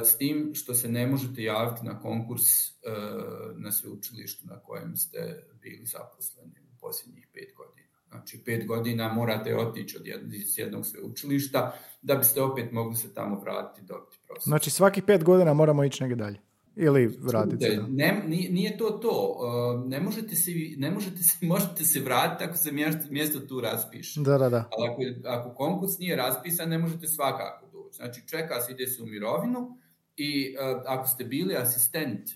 [0.04, 5.46] s tim što se ne možete javiti na konkurs uh, na sveučilištu na kojem ste
[5.62, 7.82] bili zaposleni u posljednjih pet godina.
[8.08, 13.14] Znači, pet godina morate otići od jednog, iz jednog sveučilišta da biste opet mogli se
[13.14, 14.50] tamo vratiti dobiti prostor.
[14.50, 16.38] Znači, svaki pet godina moramo ići negdje dalje.
[16.76, 19.38] Ili vratiti Ne, nije to to.
[19.38, 23.60] Uh, ne možete se, ne možete se, možete se vratiti ako se mjesto, mjesto tu
[23.60, 24.20] raspiše.
[24.20, 24.68] Da, da, da.
[24.78, 27.66] Ali ako, ako konkurs nije raspisan, ne možete svakako.
[27.92, 29.78] Znači, čeka se, ide se u mirovinu
[30.16, 32.30] i uh, ako ste bili asistent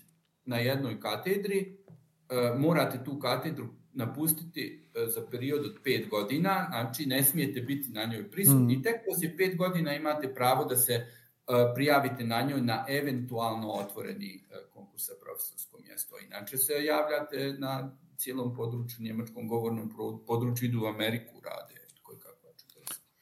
[0.45, 1.77] na jednoj katedri,
[2.29, 8.05] uh, morate tu katedru napustiti za period od pet godina, znači ne smijete biti na
[8.05, 8.77] njoj prisutni.
[8.77, 8.83] Mm.
[8.83, 11.07] Tek poslije pet godina imate pravo da se
[11.75, 14.43] prijavite na njoj na eventualno otvoreni
[14.73, 16.15] konkurs za profesorsko mjesto.
[16.25, 19.91] Inače se javljate na cijelom području, njemačkom govornom
[20.27, 21.76] području, idu u Ameriku, rade.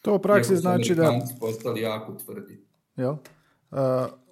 [0.06, 1.20] To u praksi znači da...
[1.40, 2.66] postali jako tvrdi.
[2.96, 3.12] Jel?
[3.12, 3.80] Uh,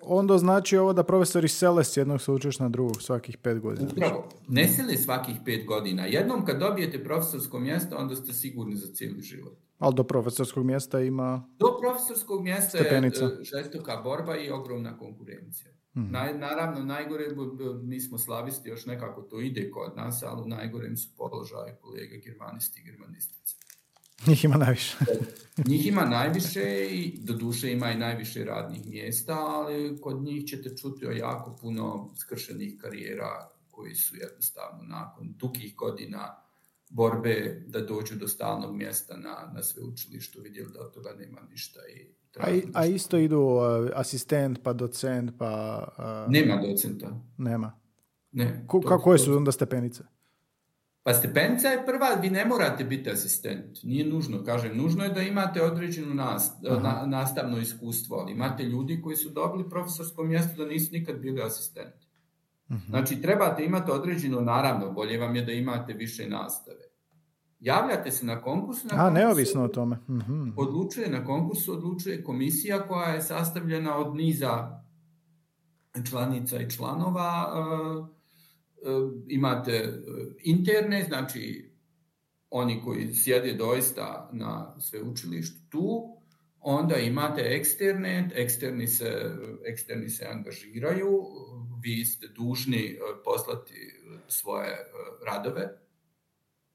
[0.01, 3.89] onda znači ovo da profesori sele s jednog sveučilišta na drugog svakih pet godina.
[3.91, 4.29] Upravo.
[4.47, 6.05] Ne sele svakih pet godina.
[6.05, 9.57] Jednom kad dobijete profesorsko mjesto, onda ste sigurni za cijeli život.
[9.79, 11.49] Ali do profesorskog mjesta ima...
[11.59, 13.25] Do profesorskog mjesta stepenica.
[13.25, 15.71] je žestoka borba i ogromna konkurencija.
[15.93, 16.11] Hmm.
[16.39, 17.25] naravno, najgore,
[17.83, 22.17] mi smo slavisti, još nekako to ide kod nas, ali u najgorem su položaje kolege
[22.17, 23.55] germanisti i germanistice.
[24.27, 24.97] Njih ima najviše.
[25.69, 30.77] njih ima najviše i do duše ima i najviše radnih mjesta, ali kod njih ćete
[30.77, 36.35] čuti o jako puno skršenih karijera koji su jednostavno nakon dugih godina
[36.89, 41.79] borbe da dođu do stalnog mjesta na, na sveučilištu, vidjeli da od toga nema ništa.
[41.95, 45.83] I a, a isto idu uh, asistent, pa docent, pa...
[46.25, 47.21] Uh, nema docenta.
[47.37, 47.79] Nema.
[48.31, 48.63] Ne.
[48.67, 50.03] Ko, to, koje su onda stepenice?
[51.03, 53.83] Pa stepenica je prva, vi ne morate biti asistent.
[53.83, 56.37] Nije nužno, kažem, nužno je da imate određeno na,
[57.05, 62.07] nastavno iskustvo, ali imate ljudi koji su dobili profesorsko mjesto da nisu nikad bili asistenti.
[62.71, 62.89] Mhm.
[62.89, 66.83] Znači, trebate imati određeno, naravno, bolje vam je da imate više nastave.
[67.59, 68.83] Javljate se na konkurs.
[68.83, 69.95] Na A, neovisno o tome.
[70.09, 70.49] Mhm.
[70.57, 74.83] Odlučuje na konkursu, odlučuje komisija koja je sastavljena od niza
[76.09, 77.53] članica i članova.
[77.55, 78.22] E,
[79.27, 79.91] imate e,
[80.43, 81.71] interne, znači
[82.49, 86.17] oni koji sjede doista na sveučilištu tu,
[86.59, 89.31] onda imate eksterne, eksterni se,
[89.65, 91.09] eksterni se angažiraju,
[91.83, 94.77] vi ste dužni poslati svoje
[95.25, 95.83] radove,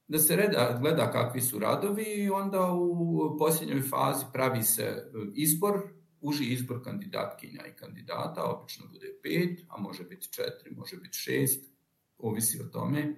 [0.09, 5.83] da se reda, gleda kakvi su radovi i onda u posljednjoj fazi pravi se izbor,
[6.21, 11.78] uži izbor kandidatkinja i kandidata, obično bude pet, a može biti četiri, može biti šest,
[12.19, 13.15] ovisi o tome,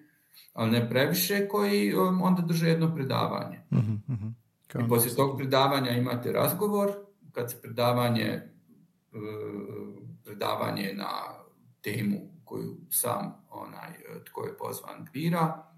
[0.53, 3.61] ali ne previše, koji um, onda drže jedno predavanje.
[3.71, 4.33] Uh-huh,
[4.85, 6.93] I poslije tog predavanja imate razgovor,
[7.33, 8.43] kad se predavanje,
[9.13, 11.11] uh, predavanje na
[11.81, 13.93] temu koju sam onaj
[14.25, 15.71] tko je pozvan bira,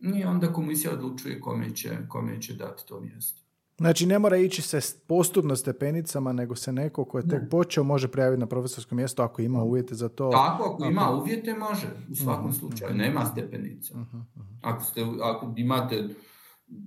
[0.00, 3.41] i onda komisija odlučuje kome će, kome će dati to mjesto.
[3.82, 8.08] Znači ne mora ići se postupno stepenicama, nego se neko ko je tek počeo može
[8.08, 10.30] prijaviti na profesorsko mjesto ako ima uvjete za to.
[10.30, 13.94] Tako, ako ima uvjete može, u svakom uh slučaju, nema stepenica.
[13.94, 14.20] uh
[14.62, 16.08] Ako, ste, ako imate,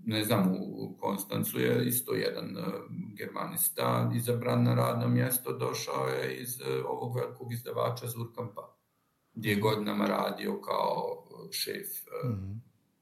[0.05, 2.63] ne znam, u Konstancu je isto jedan uh,
[3.17, 8.75] germanista izabran na radno mjesto, došao je iz uh, ovog velikog izdavača Zurkampa,
[9.33, 11.87] gdje je godinama radio kao šef
[12.25, 12.37] uh,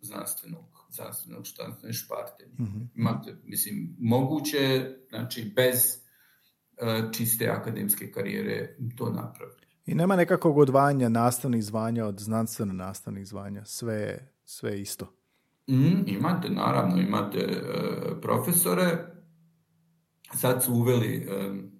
[0.02, 2.46] znanstvenog, znanstvenog znanstvene šparte.
[2.60, 2.92] Mm-hmm.
[2.96, 5.76] Imate, mislim, moguće, znači, bez
[6.82, 9.68] uh, čiste akademske karijere to napraviti.
[9.86, 15.16] I nema nekakvog odvajanja nastavnih zvanja od znanstveno nastavnih zvanja, sve, sve isto.
[15.68, 19.14] Mm, imate, naravno, imate uh, profesore,
[20.34, 21.72] sad su uveli um,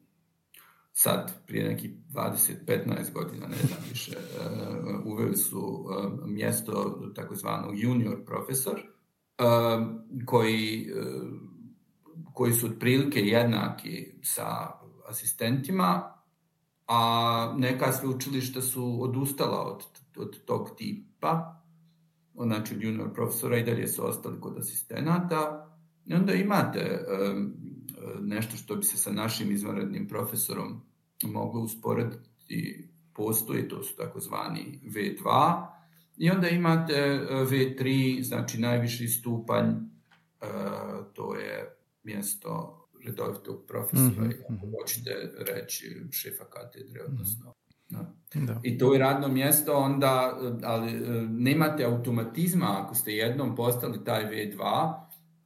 [0.94, 8.26] sad, prije nekih 20-15 godina, ne znam više, uh, uveli su uh, mjesto takozvanog junior
[8.26, 8.93] profesor,
[10.26, 10.92] koji,
[12.34, 14.72] koji su otprilike jednaki sa
[15.10, 16.14] asistentima,
[16.88, 19.84] a neka sveučilišta su odustala od,
[20.18, 21.62] od tog tipa,
[22.34, 25.70] znači junior profesora i dalje su ostali kod asistenata,
[26.06, 27.06] i onda imate
[28.22, 30.82] nešto što bi se sa našim izvanrednim profesorom
[31.24, 35.66] moglo usporediti postoji, to su takozvani V2,
[36.18, 39.76] i onda imate e, V3, znači najviši stupanj, e,
[41.14, 44.34] to je mjesto redovitog profesora, mm-hmm.
[44.44, 47.14] ako hoćete reći šefa katedre, mhm.
[47.14, 47.54] odnosno
[47.90, 48.60] Da.
[48.64, 54.24] I to je radno mjesto, onda, ali e, nemate automatizma ako ste jednom postali taj
[54.24, 54.94] V2,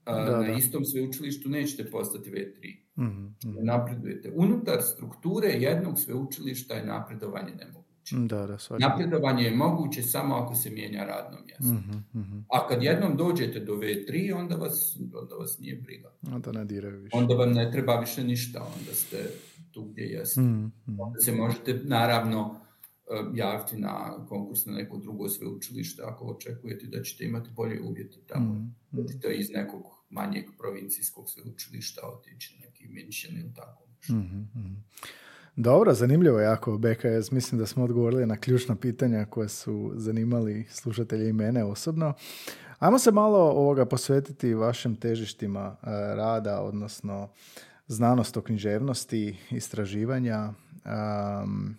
[0.06, 2.76] da, na istom sveučilištu nećete postati V3.
[3.00, 3.36] Mm-hmm.
[3.66, 4.32] Napredujete.
[4.36, 7.77] Unutar strukture jednog sveučilišta je napredovanje nemoguće.
[8.12, 11.92] Da, da, napredovanje je moguće samo ako se mijenja radno mjesto.
[12.20, 12.46] Mm-hmm.
[12.50, 16.14] A kad jednom dođete do V3, onda vas, onda vas nije briga.
[16.34, 17.18] Onda ne diraju više.
[17.18, 19.30] Onda vam ne treba više ništa, onda ste
[19.72, 20.42] tu gdje jeste.
[20.42, 21.00] Mm-hmm.
[21.00, 22.60] Onda se možete, naravno,
[23.12, 28.18] eh, javiti na konkurs na neko drugo sveučilište ako očekujete da ćete imati bolje uvjete
[28.28, 28.54] tamo.
[28.54, 29.32] Mm-hmm.
[29.40, 33.84] iz nekog manjeg provincijskog sveučilišta otići neki München ili tako.
[34.10, 34.84] Mm-hmm.
[35.60, 37.32] Dobro, zanimljivo jako BKS.
[37.32, 42.14] Mislim da smo odgovorili na ključna pitanja koje su zanimali slušatelje i mene osobno.
[42.80, 47.30] Ajmo se malo ovoga posvetiti vašim težištima e, rada, odnosno
[47.88, 50.54] znanost o književnosti, istraživanja.
[50.86, 51.76] Um,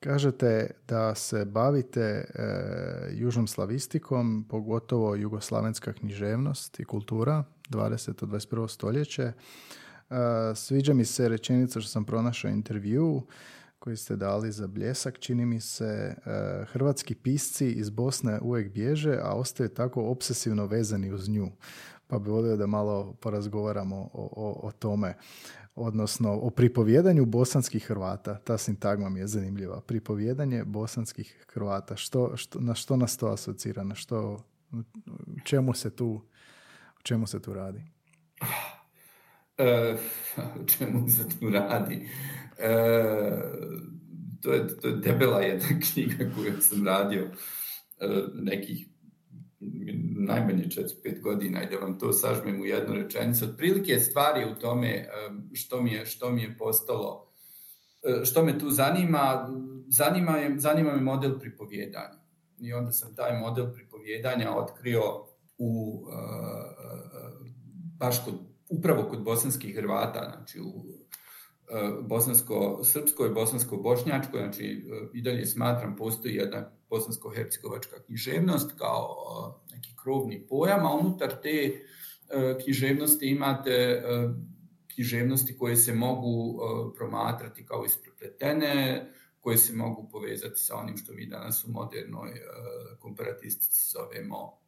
[0.00, 2.24] kažete da se bavite e,
[3.12, 7.44] južnom slavistikom, pogotovo jugoslavenska književnost i kultura.
[7.70, 8.26] 20.
[8.26, 8.68] 21.
[8.68, 9.32] stoljeće.
[10.54, 13.26] Sviđa mi se rečenica što sam pronašao intervju
[13.78, 15.18] koji ste dali za bljesak.
[15.18, 16.14] Čini mi se
[16.66, 21.50] hrvatski pisci iz Bosne uvijek bježe, a ostaju tako obsesivno vezani uz nju.
[22.06, 25.14] Pa bi volio da malo porazgovaramo o, o, o tome
[25.74, 28.38] odnosno o pripovjedanju bosanskih Hrvata.
[28.38, 29.80] Ta sintagma mi je zanimljiva.
[29.80, 31.96] Pripovjedanje bosanskih Hrvata.
[31.96, 33.84] Što, što, na što nas to asocira?
[33.84, 34.44] Na što,
[35.44, 36.22] čemu se tu
[37.02, 37.82] čemu se tu radi?
[39.58, 39.96] E,
[40.60, 42.08] o čemu se tu radi?
[42.58, 42.72] E,
[44.42, 47.22] to, je, je debela jedna knjiga koju sam radio
[48.00, 48.86] e, nekih
[50.20, 53.44] najmanje 4-5 godina i da vam to sažmem u jednu rečenicu.
[53.44, 55.08] Otprilike stvari u tome
[55.52, 57.32] što mi je, što mi je postalo,
[58.24, 59.48] što me tu zanima,
[59.88, 62.18] zanima, je, zanima me model pripovjedanja.
[62.58, 65.02] I onda sam taj model pripovjedanja otkrio
[65.58, 66.04] u,
[67.98, 68.34] baš kod,
[68.68, 76.34] upravo kod bosanskih Hrvata, znači u uh, bosansko-srpskoj, bosansko-bošnjačkoj, znači uh, i dalje smatram postoji
[76.34, 79.16] jedna bosansko-hercegovačka književnost kao
[79.70, 81.84] neki krovni pojam, a unutar te
[82.64, 84.02] književnosti imate
[84.94, 86.60] književnosti koje se mogu
[86.96, 89.08] promatrati kao isprepletene,
[89.40, 92.32] koje se mogu povezati sa onim što mi danas u modernoj
[92.98, 94.58] komparatistici zovemo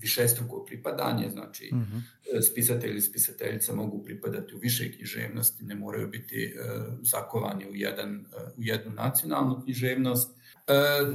[0.00, 6.54] višestruko pripadanje, znači mm spisatelj ili spisateljica mogu pripadati u više književnosti, ne moraju biti
[7.02, 8.26] zakovani u, jedan,
[8.56, 10.30] u jednu nacionalnu književnost.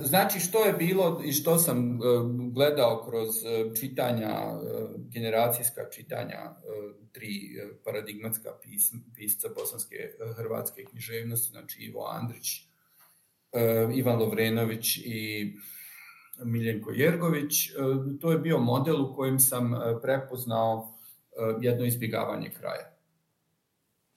[0.03, 1.99] Znači što je bilo i što sam
[2.53, 3.29] gledao kroz
[3.79, 4.39] čitanja,
[4.97, 6.55] generacijska čitanja
[7.11, 7.29] tri
[7.83, 8.49] paradigmatska
[9.15, 9.95] pisca bosanske
[10.35, 12.47] hrvatske književnosti, znači Ivo Andrić,
[13.95, 15.53] Ivan Lovrenović i
[16.43, 17.69] Miljenko Jergović.
[17.69, 17.73] E,
[18.21, 20.97] to je bio model u kojem sam e, prepoznao
[21.31, 22.91] e, jedno izbjegavanje kraja.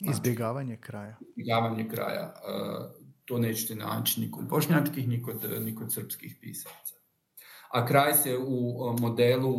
[0.01, 1.17] Znači, izbjegavanje kraja?
[1.21, 2.35] Izbjegavanje kraja.
[3.25, 6.95] To nećete naći ni kod bošnjačkih, ni kod, ni kod srpskih pisaca.
[7.71, 9.55] A kraj se u modelu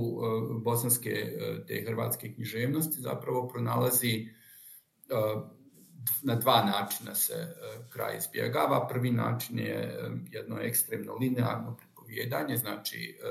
[0.64, 1.38] bosanske
[1.68, 4.30] te hrvatske književnosti zapravo pronalazi
[6.24, 7.56] na dva načina se
[7.90, 8.88] kraj izbjegava.
[8.88, 10.00] Prvi način je
[10.32, 11.78] jedno ekstremno linearno
[12.10, 13.28] pripovjedanje, znači e,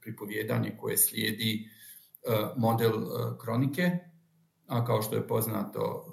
[0.00, 3.90] pripovjedanje koje slijedi e, model e, kronike,
[4.66, 6.06] a kao što je poznato,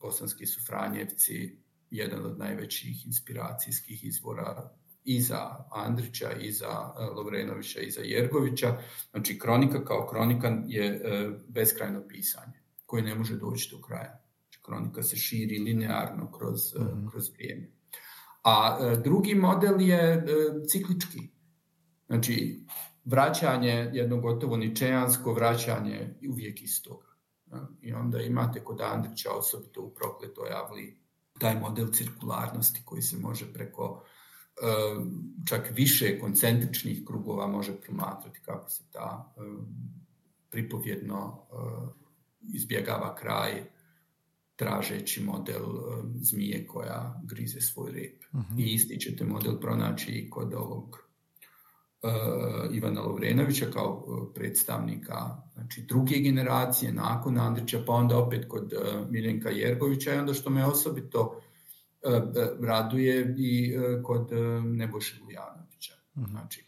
[0.00, 1.58] bosanski su Franjevci
[1.90, 4.70] jedan od najvećih inspiracijskih izvora
[5.04, 8.78] i za Andrića, i za Lovrenovića, i za Jergovića.
[9.10, 11.00] Znači, kronika kao kronika je
[11.48, 14.22] beskrajno pisanje, koje ne može doći do kraja.
[14.40, 17.81] Znači, kronika se širi linearno kroz, mm kroz vrijeme.
[18.42, 20.24] A drugi model je
[20.68, 21.18] ciklički.
[22.06, 22.64] Znači,
[23.04, 27.06] vraćanje, jedno gotovo ničejansko vraćanje uvijek toga.
[27.80, 31.00] I onda imate kod Andrića, osobito u prokletoj avli,
[31.38, 34.04] taj model cirkularnosti koji se može preko
[35.48, 39.34] čak više koncentričnih krugova može promatrati kako se ta
[40.50, 41.46] pripovjedno
[42.54, 43.64] izbjegava kraj
[44.62, 45.62] tražeći model
[46.14, 48.22] zmije koja grize svoj rep.
[48.34, 48.58] Mhm.
[48.58, 51.02] I isti ćete model pronaći i kod ovog
[52.02, 58.72] Eh, Ivana Lovrenovića kao eh, predstavnika znači, druge generacije nakon Andrića, pa onda opet kod
[58.72, 58.76] eh,
[59.10, 61.40] Miljenka Jergovića i onda što me osobito
[62.60, 64.30] raduje i kod
[64.64, 65.94] Nebojše Lujanovića.
[66.16, 66.30] Mhm.
[66.30, 66.64] Znači,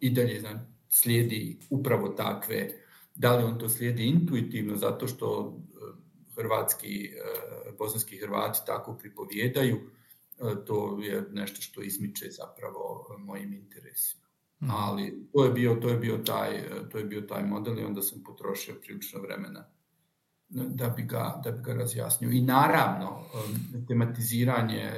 [0.00, 2.68] i dalje znači, slijedi upravo takve,
[3.14, 5.58] da li on to slijedi intuitivno zato što
[6.40, 7.10] hrvatski,
[7.78, 9.80] bosanski Hrvati tako pripovjedaju,
[10.66, 14.26] to je nešto što izmiče zapravo mojim interesima.
[14.62, 14.70] Mhm.
[14.70, 18.02] Ali to je bio, to je bio taj, to je bio taj model i onda
[18.02, 19.64] sam potrošio prilično vremena
[20.50, 22.30] da bi ga, da bi ga razjasnio.
[22.30, 23.24] I naravno,
[23.88, 24.92] tematiziranje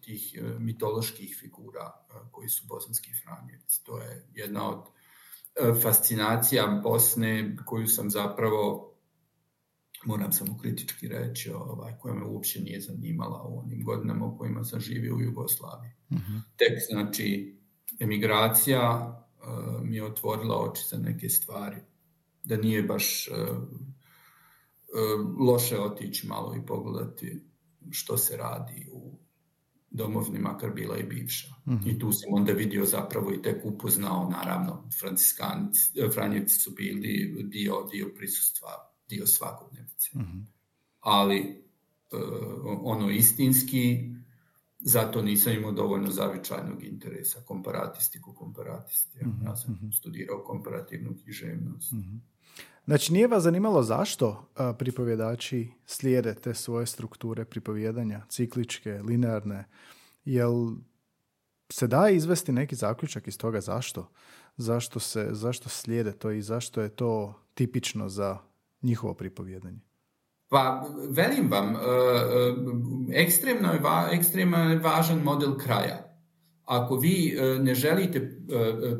[0.00, 1.92] tih mitoloških figura
[2.30, 3.84] koji su bosanski franjevci.
[3.84, 4.84] To je jedna od
[5.82, 8.87] fascinacija Bosne koju sam zapravo
[10.04, 14.64] moram samo kritički reći, ovaj, koja me uopće nije zanimala u onim godinama u kojima
[14.64, 15.90] sam živio u Jugoslaviji.
[16.10, 16.18] uh
[16.56, 17.58] Tek, znači,
[18.00, 21.76] emigracija uh, mi je otvorila oči za neke stvari.
[22.44, 27.42] Da nije baš uh, uh, loše otići malo i pogledati
[27.90, 29.18] što se radi u
[29.90, 31.48] domovini, makar bila i bivša.
[31.68, 31.88] Mhm.
[31.88, 34.88] I tu sam onda vidio zapravo i tek upoznao, naravno,
[36.14, 38.68] Franjevci su bili dio, dio prisustva,
[39.08, 40.10] dio svakodnevice.
[40.14, 40.46] mm
[41.00, 41.64] Ali
[42.82, 44.14] ono istinski,
[44.78, 49.18] zato nisam imao dovoljno zavičajnog interesa, komparatistiku, komparatisti.
[49.18, 51.92] Ja, ja sam mm studirao komparativnu književnost.
[51.92, 52.20] mm
[52.88, 59.64] Znači, nije vas zanimalo zašto a, pripovjedači slijede te svoje strukture pripovjedanja, cikličke, linearne?
[60.24, 60.52] Jel
[61.72, 64.10] se da izvesti neki zaključak iz toga zašto?
[64.56, 68.38] Zašto, se, zašto slijede to i zašto je to tipično za
[68.82, 69.88] njihovo pripovjedanje?
[70.48, 73.80] Pa velim vam, e, e, ekstremno je,
[74.12, 76.04] ekstremno je važan model kraja.
[76.64, 78.42] Ako vi e, ne želite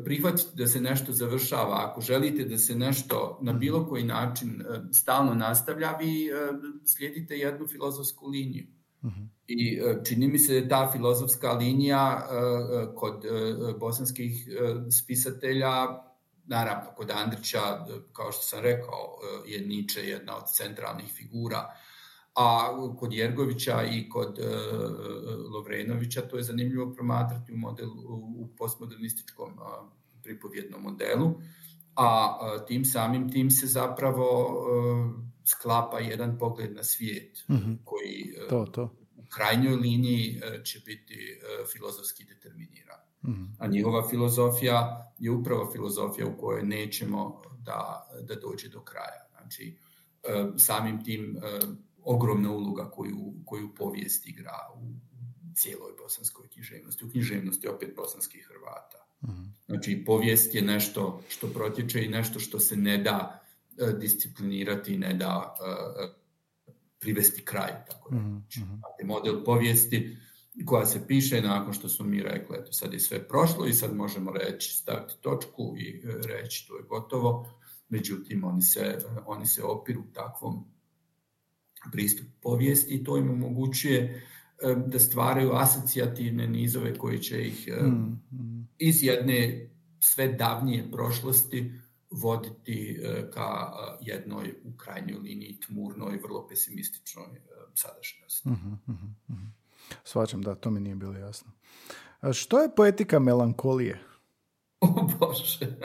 [0.05, 5.33] prihvatiti da se nešto završava, ako želite da se nešto na bilo koji način stalno
[5.33, 6.29] nastavlja, vi
[6.85, 8.67] slijedite jednu filozofsku liniju.
[9.03, 9.21] Mhm.
[9.47, 12.27] I čini mi se da ta filozofska linija
[12.95, 13.23] kod
[13.79, 14.47] bosanskih
[14.91, 15.73] spisatelja
[16.49, 21.75] Naravno, kod Andrića, kao što sam rekao, je Niče jedna od centralnih figura,
[22.35, 22.69] a
[22.99, 24.39] kod Jergovića i kod
[25.53, 27.93] Lovrenovića to je zanimljivo promatrati u, modelu,
[28.37, 29.59] u postmodernističkom
[30.23, 31.41] pripovjednom modelu,
[31.95, 32.37] a
[32.67, 34.55] tim samim tim se zapravo
[35.45, 37.73] sklapa jedan pogled na svijet mhm.
[37.83, 38.95] koji to, to.
[39.15, 41.39] u krajnjoj liniji će biti
[41.73, 43.08] filozofski determiniran.
[43.59, 49.27] A njihova filozofija je upravo filozofija u kojoj nećemo da, da dođe do kraja.
[49.31, 49.77] Znači,
[50.23, 51.59] e, samim tim e,
[52.03, 54.93] ogromna uloga koju, koju povijest igra u
[55.55, 59.05] cijeloj bosanskoj književnosti, u književnosti opet bosanskih Hrvata.
[59.65, 63.43] Znači, povijest je nešto što protječe i nešto što se ne da
[63.77, 65.55] e, disciplinirati, ne da
[66.99, 67.75] privesti kraju.
[67.89, 68.17] Tako da.
[68.17, 70.17] Znači, model povijesti
[70.69, 73.95] koja se piše nakon što smo mi rekli, eto sad je sve prošlo i sad
[73.95, 77.49] možemo reći, staviti točku i reći to je gotovo.
[77.89, 80.65] Međutim, oni se, oni se opiru takvom
[81.91, 84.27] pristupu povijesti i to im omogućuje
[84.87, 87.87] da stvaraju asocijativne nizove koji će ih mm,
[88.37, 88.67] mm.
[88.77, 91.73] iz jedne sve davnije prošlosti
[92.11, 92.99] voditi
[93.33, 97.41] ka jednoj u krajnjoj liniji tmurnoj, vrlo pesimističnoj
[97.73, 98.49] sadašnjosti.
[98.49, 98.79] Mm-hmm,
[99.29, 99.58] mm
[100.03, 101.51] Svačam, da, to mi nije bilo jasno.
[102.33, 103.99] Što je poetika melankolije?
[104.81, 105.77] O Bože,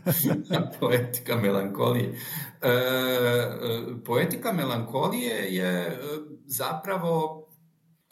[0.80, 2.18] poetika melankolije.
[2.62, 6.00] E, e, poetika melankolije je
[6.46, 7.44] zapravo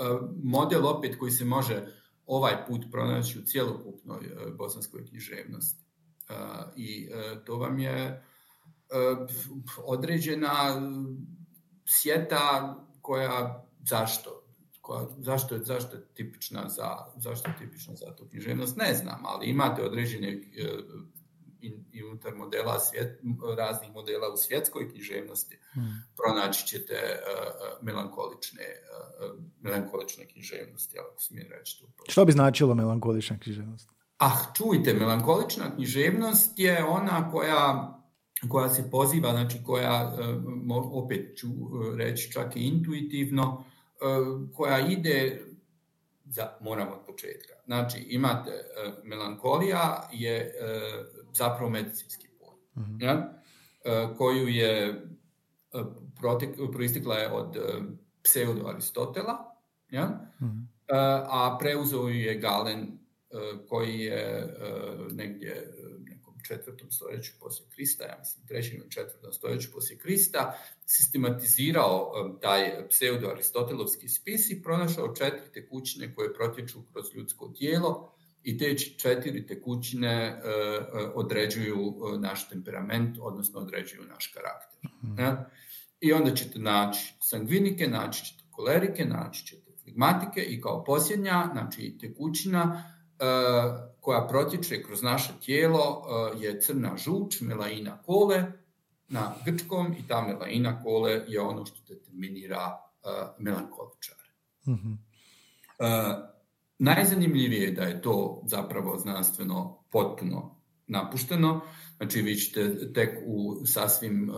[0.03, 0.05] E,
[0.43, 1.87] model opet koji se može
[2.27, 5.85] ovaj put pronaći u cjelokupnoj e, bosanskoj književnosti.
[6.29, 6.35] E,
[6.77, 7.09] I
[7.45, 8.25] to vam je
[9.85, 10.83] određena
[11.87, 14.42] sjeta koja, zašto?
[14.83, 18.77] Koja, zašto, je, zašto je tipična za, zašto je tipična za tu književnost?
[18.77, 20.41] Ne znam, ali imate određene
[21.93, 23.21] i, unutar modela svjet,
[23.57, 26.05] raznih modela u svjetskoj književnosti hmm.
[26.17, 31.87] pronaći ćete uh, melankolične, uh, melankolične književnosti, ako smijem reći to.
[32.09, 33.91] Što bi značilo melankolična književnost?
[34.19, 37.99] Ah, čujte, melankolična književnost je ona koja
[38.49, 40.17] koja se poziva, znači koja,
[40.93, 41.49] opet ću
[41.97, 43.65] reći čak i intuitivno,
[44.55, 45.43] koja ide
[46.25, 47.53] za, moram od početka.
[47.67, 48.51] Znači, imate
[49.05, 50.55] melankolija je
[51.33, 53.43] zapravo medicinski pojam, mm ja?
[53.85, 55.83] E, koju je e,
[56.21, 57.61] protek, proistekla je od e,
[58.23, 59.55] pseudo Aristotela,
[59.91, 60.21] ja?
[60.43, 60.59] Mhm.
[61.29, 62.99] a preuzeo je Galen
[63.69, 64.55] koji je
[65.11, 65.75] negdje
[66.45, 72.13] četvrtom stoljeću poslije Krista, ja mislim trećem ili četvrtom stoljeću poslije Krista, sistematizirao
[72.43, 78.13] taj pseudo-aristotelovski spis i pronašao četiri tekućine koje protječu kroz ljudsko tijelo,
[78.43, 84.91] i te četiri tekućine e, e, određuju e, naš temperament, odnosno određuju naš karakter.
[85.05, 85.43] Mhm.
[86.01, 91.99] I onda ćete naći sangvinike, naći ćete kolerike, naći ćete flegmatike i kao posljednja, znači
[92.01, 92.92] tekućina
[94.01, 96.03] koja protječe kroz naše tijelo
[96.41, 98.53] je crna žuč, melaina kole
[99.09, 102.79] na grčkom i ta melaina kole je ono što determinira
[103.39, 104.17] melankoličar.
[104.67, 104.99] mm
[106.79, 110.57] Najzanimljivije je da je to zapravo znanstveno potpuno
[110.87, 111.61] napušteno.
[111.97, 114.33] Znači vi ćete tek u sasvim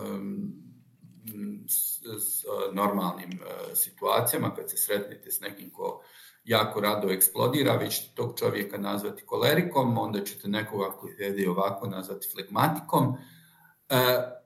[1.69, 6.03] s, normalnim uh, situacijama, kad se sretnete s nekim ko
[6.45, 11.87] jako rado eksplodira, vi ćete tog čovjeka nazvati kolerikom, onda ćete nekoga koji vedi ovako
[11.87, 13.17] nazvati flegmatikom, uh,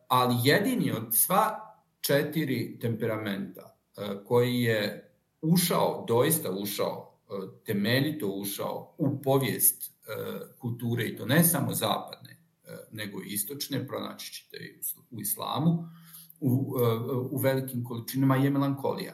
[0.09, 1.61] ali jedini od sva
[2.01, 5.11] četiri temperamenta uh, koji je
[5.43, 7.09] ušao, doista ušao
[7.67, 10.15] temeljito ušao u povijest e,
[10.59, 12.31] kulture i to ne samo zapadne,
[12.65, 14.57] e, nego i istočne, pronaći ćete
[15.11, 15.89] u islamu,
[16.41, 16.99] u, e,
[17.31, 19.13] u velikim količinama je melankolija.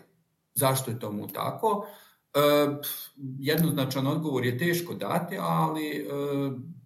[0.55, 1.87] Zašto je tomu tako?
[3.39, 6.09] Jednoznačan odgovor je teško dati, ali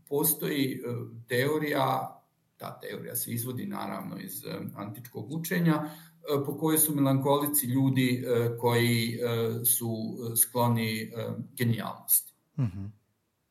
[0.09, 0.82] postoji
[1.28, 2.20] teorija,
[2.57, 4.44] ta teorija se izvodi naravno iz
[4.76, 5.90] antičkog učenja,
[6.28, 11.12] E, po kojoj su melankolici ljudi e, koji e, su skloni
[11.57, 12.34] genijalnosti.
[12.59, 12.92] mm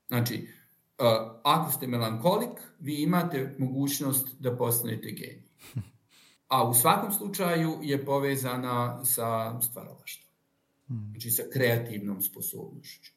[0.07, 0.47] Znači,
[1.43, 5.43] ako ste melankolik, vi imate mogućnost da postanete genij.
[6.47, 10.26] A u svakom slučaju je povezana sa stvaralaštvom.
[10.89, 11.09] Mhm.
[11.11, 13.11] Znači sa kreativnom sposobnošću.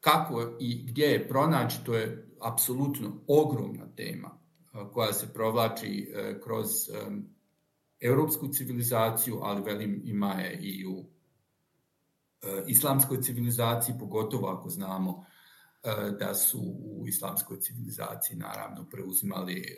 [0.00, 4.38] Kako i gdje je pronaći, to je apsolutno ogromna tema
[4.92, 6.12] koja se provlači
[6.42, 6.66] kroz
[8.04, 11.04] europsku civilizaciju, ali velim ima je i u
[12.42, 15.24] e, islamskoj civilizaciji, pogotovo ako znamo
[15.82, 19.74] e, da su u islamskoj civilizaciji naravno preuzimali e,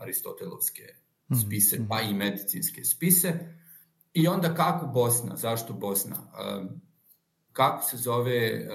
[0.00, 0.82] aristotelovske
[1.30, 3.56] mhm, spise, pa i medicinske spise.
[4.16, 5.36] I onda kako Bosna?
[5.36, 6.16] Zašto Bosna?
[7.52, 8.68] Kako se zove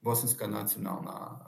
[0.00, 1.40] bosanska nacionalna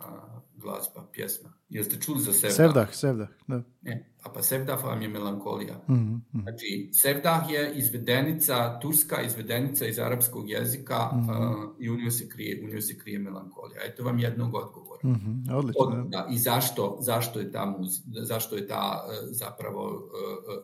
[0.54, 1.52] glazba, pjesma.
[1.68, 2.56] Jeste čuli za Sevdah?
[2.56, 3.62] Sevdah, Sevdah, da.
[3.80, 5.74] Ne, a pa Sevdah vam je melankolija.
[5.88, 6.42] Mm-hmm.
[6.42, 11.30] Znači, Sevdah je izvedenica, turska izvedenica iz arapskog jezika mm-hmm.
[11.30, 13.80] uh, i u njoj se krije, u njoj se krije melankolija.
[13.84, 15.00] Eto vam jednog odgovora.
[15.04, 15.44] Mm-hmm.
[15.54, 16.06] Odlično.
[16.30, 17.90] I zašto, zašto je ta, muz,
[18.22, 20.08] zašto je ta zapravo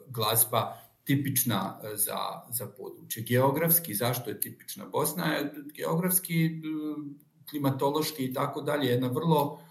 [0.09, 0.77] glazba
[1.09, 2.19] tipična za,
[2.51, 3.23] za područje.
[3.23, 4.87] Geografski, zašto je tipična?
[4.87, 6.51] Bosna je geografski,
[7.51, 9.63] klimatološki i tako dalje, jedna vrlo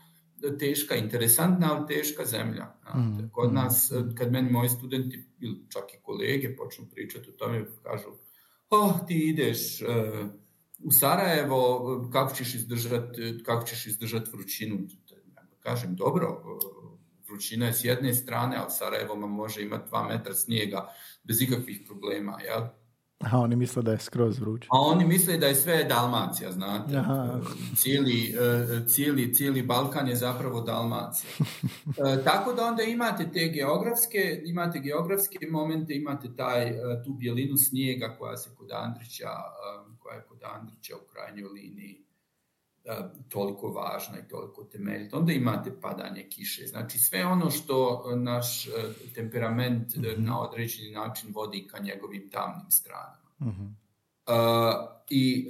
[0.60, 2.66] teška, interesantna, ali teška zemlja.
[2.96, 3.30] Mm.
[3.32, 8.10] Kod nas, kad meni moji studenti ili čak i kolege počnu pričati o tome, kažu,
[8.70, 9.88] oh, ti ideš uh,
[10.84, 14.78] u Sarajevo, kako ćeš izdržati kako ćeš izdržat vrućinu?
[15.60, 16.42] Kažem, dobro,
[17.28, 22.38] vrućina je s jedne strane, ali Sarajevo može imati dva metra snijega bez ikakvih problema,
[22.42, 22.62] jel?
[23.20, 24.68] A oni misle da je skroz vruće.
[24.72, 26.98] A oni misle da je sve Dalmacija, znate.
[26.98, 27.40] Aha.
[27.76, 31.30] Cijeli, e, cijeli, cijeli Balkan je zapravo Dalmacija.
[31.88, 36.76] E, tako da onda imate te geografske, imate geografske momente, imate taj, e,
[37.06, 39.30] tu bjelinu snijega koja se kod Andrića,
[40.00, 42.07] koja je kod Andrića u krajnjoj liniji
[43.30, 45.18] toliko važna i toliko temeljita.
[45.18, 46.68] Onda imate padanje kiše.
[46.68, 48.68] Znači sve ono što naš
[49.16, 50.26] temperament mm-hmm.
[50.26, 53.18] na određeni način vodi ka njegovim tamnim stranama.
[53.40, 53.54] Uh,
[55.10, 55.48] I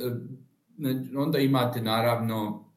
[1.18, 2.68] onda imate naravno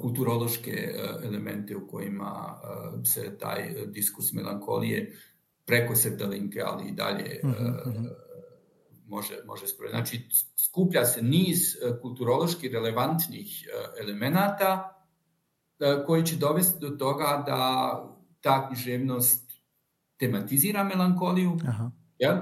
[0.00, 0.94] kulturološke
[1.24, 2.60] elemente u kojima
[3.04, 5.16] se taj diskus melankolije
[5.64, 8.08] preko Septalinke, ali i dalje mm-hmm
[9.10, 9.96] može, može sprovesti.
[9.96, 15.02] Znači, skuplja se niz e, kulturološki relevantnih e, elemenata
[15.80, 17.62] e, koji će dovesti do toga da
[18.40, 19.50] ta književnost
[20.18, 21.90] tematizira melankoliju, Aha.
[22.18, 22.36] Jel?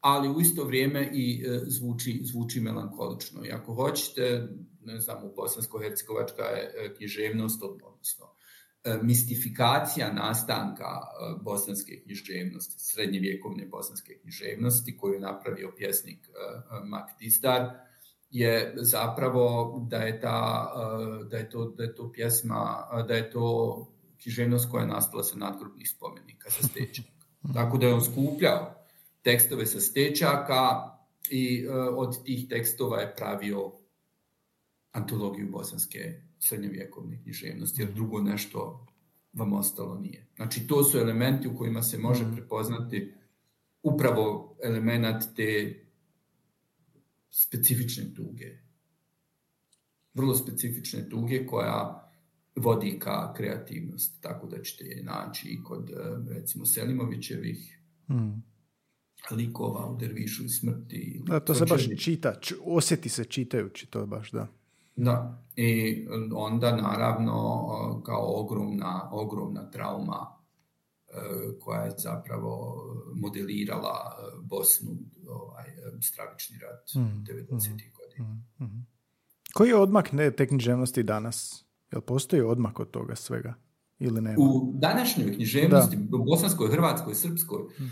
[0.00, 3.44] ali u isto vrijeme i zvuči, zvuči melankolično.
[3.44, 4.48] I ako hoćete,
[4.80, 8.26] ne znam, u bosansko-hercegovačka je književnost, odnosno
[9.02, 16.30] mistifikacija nastanka e, bosanske književnosti, srednjevjekovne bosanske književnosti koju je napravio pjesnik e,
[16.84, 17.70] Maktistar,
[18.30, 20.72] je zapravo da je, ta,
[21.30, 23.46] da je, to, da je to pjesma, da je to
[24.22, 27.08] književnost koja je nastala sa nadgrobnih spomenika, sa stečaka.
[27.54, 28.74] Tako da je on skupljao
[29.22, 30.90] tekstove sa stečaka
[31.30, 33.72] i od tih tekstova je pravio
[34.92, 38.86] antologiju bosanske srednjovjekovne književnosti, jer drugo nešto
[39.32, 40.26] vam ostalo nije.
[40.36, 42.34] Znači, to su elementi u kojima se može mhm.
[42.34, 43.12] prepoznati
[43.82, 45.80] upravo element te
[47.30, 48.58] specifične tuge.
[50.14, 52.10] Vrlo specifične tuge koja
[52.56, 55.94] vodi ka kreativnosti, tako da ćete je naći i kod, e,
[56.34, 58.42] recimo, Selimovićevih mm.
[59.30, 61.22] likova u Dervišu i smrti.
[61.26, 64.63] Da, to se baš čita, osjeti se čitajući to baš, da.
[64.96, 70.26] Da, i onda naravno kao ogromna, ogromna trauma
[71.08, 72.76] e, koja je zapravo
[73.14, 74.90] modelirala e, Bosnu,
[75.28, 75.64] ovaj,
[76.02, 77.70] stravični rat mm, 90.
[77.70, 78.28] Mm, godina.
[78.58, 78.86] Mm, mm.
[79.54, 81.64] Koji je odmak te književnosti danas?
[81.92, 83.54] Jel postoji odmak od toga svega?
[83.98, 84.36] Ili nema?
[84.38, 86.18] U današnjoj književnosti, da.
[86.18, 87.84] bosanskoj, hrvatskoj, srpskoj, mm.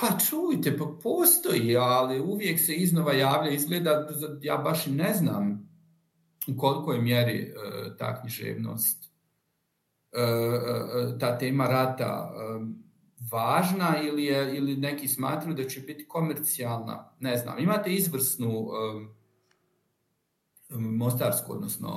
[0.00, 4.08] pa čujte, pa postoji, ali uvijek se iznova javlja, izgleda,
[4.42, 5.65] ja baš i ne znam
[6.48, 7.52] u koliko je mjeri e,
[7.98, 9.04] ta književnost,
[10.12, 12.32] e, e, ta tema rata
[13.32, 17.12] važna ili, je, ili neki smatruju da će biti komercijalna.
[17.20, 18.68] Ne znam, imate izvrsnu
[20.70, 21.88] mostarsku, odnosno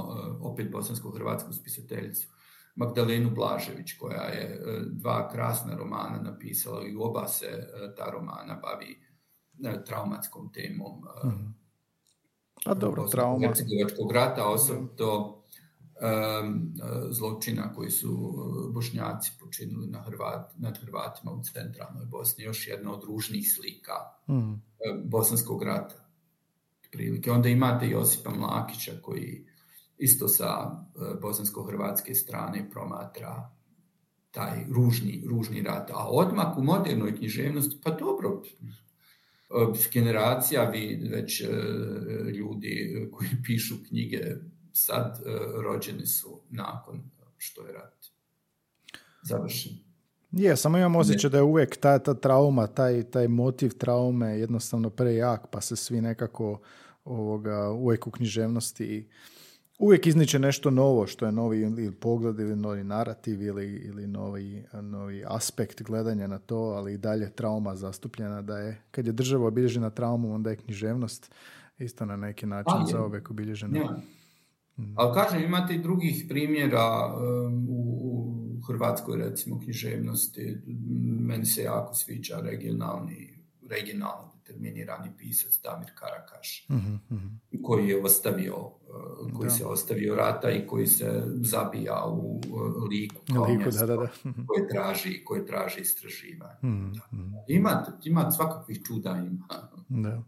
[0.41, 2.28] opet bosansko-hrvatsku spisateljicu,
[2.76, 9.00] Magdalenu Blažević, koja je dva krasna romana napisala i oba se ta romana bavi
[9.86, 11.02] traumatskom temom.
[11.26, 11.59] Mm
[12.66, 13.47] a dobro, trauma.
[13.47, 15.39] Hercegovačkog rata, osobito
[16.45, 16.74] um,
[17.12, 22.43] zločina koji su uh, bošnjaci počinili na Hrvat, nad Hrvatima u centralnoj Bosni.
[22.43, 23.93] Još jedna od ružnih slika
[24.34, 24.62] mm.
[25.03, 26.05] bosanskog rata.
[26.91, 27.32] Prilike.
[27.32, 29.45] Onda imate Josipa Mlakića koji
[29.97, 33.49] isto sa uh, bosansko-hrvatske strane promatra
[34.32, 35.91] taj ružni, ružni rat.
[35.91, 38.41] A odmak u modernoj književnosti, pa dobro,
[39.93, 41.47] generacija vi već e,
[42.38, 44.22] ljudi koji pišu knjige
[44.74, 45.30] sad e,
[45.62, 47.02] rođeni su nakon
[47.38, 48.06] što je rat
[49.22, 49.72] završen.
[50.32, 54.89] Je, samo imam osjećaj da je uvijek ta, ta trauma, taj, taj motiv traume jednostavno
[54.89, 56.60] prejak, pa se svi nekako
[57.04, 59.10] ovoga, uvijek u književnosti
[59.80, 64.64] uvijek izniče nešto novo, što je novi ili pogled ili novi narativ ili, ili novi,
[64.82, 69.48] novi aspekt gledanja na to, ali i dalje trauma zastupljena da je, kad je država
[69.48, 71.32] obilježena traumom, onda je književnost
[71.78, 73.78] isto na neki način za uvijek obilježena.
[73.78, 73.98] Ja.
[74.78, 74.94] Mm.
[74.96, 77.82] Ali kažem, imate i drugih primjera um, u,
[78.58, 80.58] u Hrvatskoj, recimo, književnosti.
[81.20, 87.28] Meni se jako sviđa regionalni regionalno determinirani pisac Damir Karakaš, Mhm, mhm.
[87.64, 89.56] koji je ostavio, uh, koji Da.
[89.56, 92.43] se ostavio rata i koji se zabija u uh,
[92.89, 94.30] liku kao Liku, mjesto da, da, da.
[94.30, 96.54] Mhm, koje traži, koje traži istraživanje.
[96.64, 97.34] mhm, mhm.
[97.47, 99.47] Ima, ima svakakvih čuda ima.
[100.04, 100.22] Da.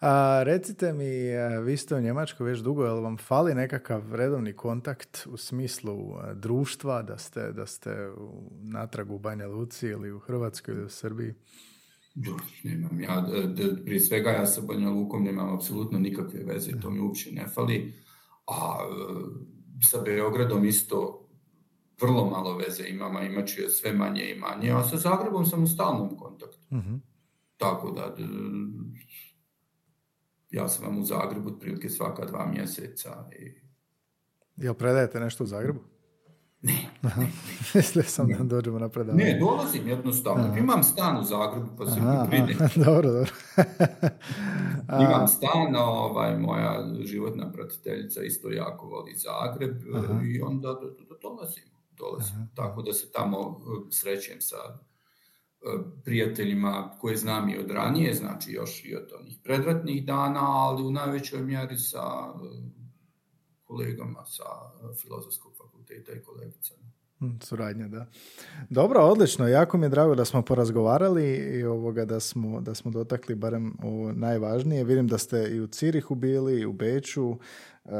[0.00, 4.52] A, recite mi, e, vi ste u Njemačkoj već dugo, jel vam fali nekakav redovni
[4.52, 10.12] kontakt u smislu e, društva, da ste, da ste u, natrag u Banja Luci ili
[10.12, 11.34] u Hrvatskoj ili u Srbiji?
[12.20, 13.20] Dobro, nemam ja,
[13.54, 17.48] d- prije svega ja sa Banja Lukom nemam apsolutno nikakve veze, to mi uopće ne
[17.48, 17.94] fali,
[18.46, 21.28] a e, sa Beogradom isto
[22.00, 25.46] vrlo malo veze imam, a imat ću je sve manje i manje, a sa Zagrebom
[25.46, 26.58] sam u stalnom kontaktu.
[26.72, 26.94] Mhm.
[27.56, 28.16] Tako da,
[30.50, 33.68] ja sam vam u Zagrebu otprilike svaka dva mjeseca i
[34.56, 35.80] Jel predajete nešto u Zagrebu?
[36.62, 36.90] Ne,
[37.74, 39.24] Mislio sam da dođemo na predavanje.
[39.24, 40.56] ne, dolazim jednostavno.
[40.56, 43.30] Imam stan u Zagrebu, pa se Aha, aha, dobro, dobro.
[45.06, 50.20] Imam stan, ovaj, moja životna pratiteljica isto jako voli Zagreb e, Aha.
[50.24, 51.64] i onda do, do, dolazim.
[51.90, 52.50] dolazim.
[52.54, 54.78] Tako da se tamo e, srećem sa e,
[56.04, 60.90] prijateljima koje znam i od ranije, znači još i od onih predratnih dana, ali u
[60.90, 62.04] najvećoj mjeri sa
[63.64, 64.44] kolegama sa
[65.02, 65.57] filozofskog
[65.88, 66.88] fakulteta i kolegicama.
[67.20, 68.06] Mm, Suradnja, da.
[68.70, 69.48] Dobro, odlično.
[69.48, 73.76] Jako mi je drago da smo porazgovarali i ovoga da smo, da smo dotakli barem
[73.82, 74.84] ovo najvažnije.
[74.84, 77.36] Vidim da ste i u Cirihu bili, i u Beču.
[77.84, 77.90] E,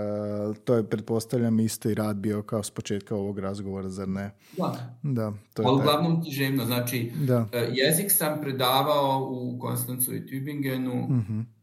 [0.64, 4.30] to je, pretpostavljam, isto i rad bio kao s početka ovog razgovora, zar ne?
[4.56, 7.48] Da, Da, to je ali uglavnom književno, znači Da.
[7.52, 11.08] e, jezik sam predavao u Konstancu i Tübingenu.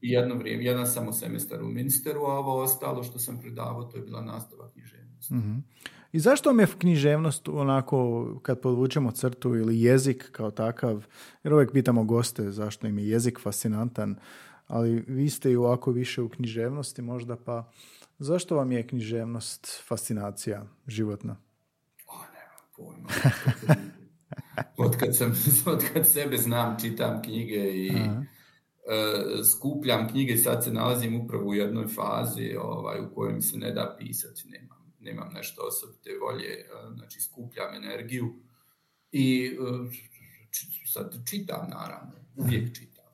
[0.02, 3.98] I jedno vrijeme, jedan samo semestar u Minsteru, a ovo ostalo što sam predavao, to
[3.98, 5.34] je bila nastava književnosti.
[5.34, 5.58] Mhm.
[6.16, 11.06] I zašto vam je književnost onako, kad podvučemo crtu ili jezik kao takav,
[11.44, 14.16] jer uvijek pitamo goste zašto im je jezik fascinantan,
[14.68, 17.72] ali vi ste i ovako više u književnosti možda, pa
[18.20, 21.38] zašto vam je književnost fascinacija životna?
[22.08, 22.18] O,
[22.78, 23.10] pojma.
[24.86, 25.34] Od kad, sam,
[25.74, 28.22] od kad sebe znam, čitam knjige i Aha.
[28.22, 28.24] e,
[29.44, 33.72] skupljam knjige, sad se nalazim upravo u jednoj fazi ovaj, u kojoj mi se ne
[33.72, 34.75] da pisati, nemam,
[35.06, 38.34] nemam nešto osobite volje, e, znači skupljam energiju
[39.12, 43.06] i e, sad čitam naravno, uvijek čitam.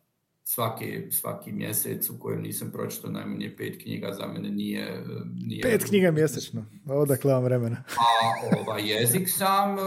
[0.43, 4.83] Svaki, svaki mjesec u kojem nisam pročitao najmanje pet knjiga za mene nije...
[4.83, 5.03] e,
[5.35, 7.83] nije Pet knjiga mjesečno, odakle vam vremena.
[7.99, 9.77] a ovaj jezik sam,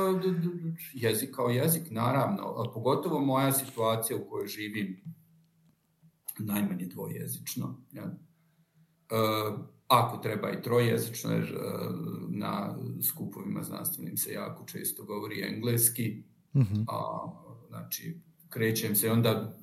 [0.92, 5.02] jezik kao jezik, naravno, a pogotovo moja situacija u kojoj živim
[6.38, 7.80] najmanje dvojezično.
[7.92, 8.14] Ja.
[9.88, 11.58] Ako treba i trojezično, jer e,
[12.28, 16.22] na skupovima znanstvenim se jako često govori engleski,
[16.54, 16.82] Mhm.
[16.88, 17.26] a,
[17.68, 19.58] znači krećem se onda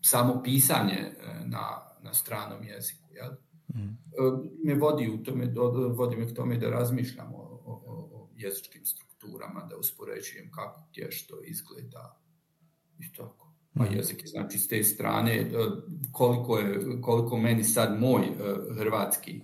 [0.00, 1.14] samo pisanje e,
[1.46, 1.68] na,
[2.02, 3.32] na stranom jeziku, jel?
[3.32, 3.36] E,
[4.64, 5.52] me vodi u tome,
[5.90, 10.82] vodi me k tome da razmišljam o, o, o- o jezičkim strukturama, da uspoređujem kako
[10.90, 12.20] gdje što izgleda
[12.98, 13.43] i tako.
[13.74, 13.94] A Mhm.
[13.94, 15.46] jezik je znači s te strane e,
[16.12, 18.30] koliko, je, koliko meni sad moj e,
[18.78, 19.40] hrvatski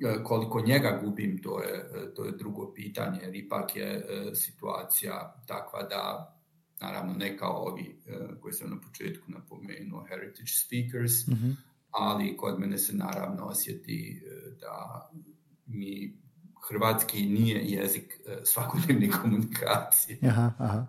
[0.00, 1.84] e, koliko njega gubim, to je,
[2.16, 6.30] to je drugo pitanje, jer ipak je situacija takva da,
[6.80, 8.02] naravno ne kao ovi
[8.40, 11.50] koji sam na početku napomenuo, heritage speakers, Mhm.
[11.90, 14.22] ali kod mene se naravno osjeti
[14.60, 15.08] da
[15.66, 16.18] mi
[16.68, 20.18] hrvatski nije jezik svakodnevne komunikacije.
[20.22, 20.86] Aha, aha.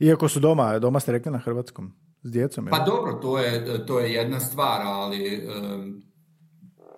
[0.00, 1.92] Iako su doma, doma ste rekli na hrvatskom,
[2.22, 5.40] s djecom, Pa dobro, to je, to je jedna stvar, ali e,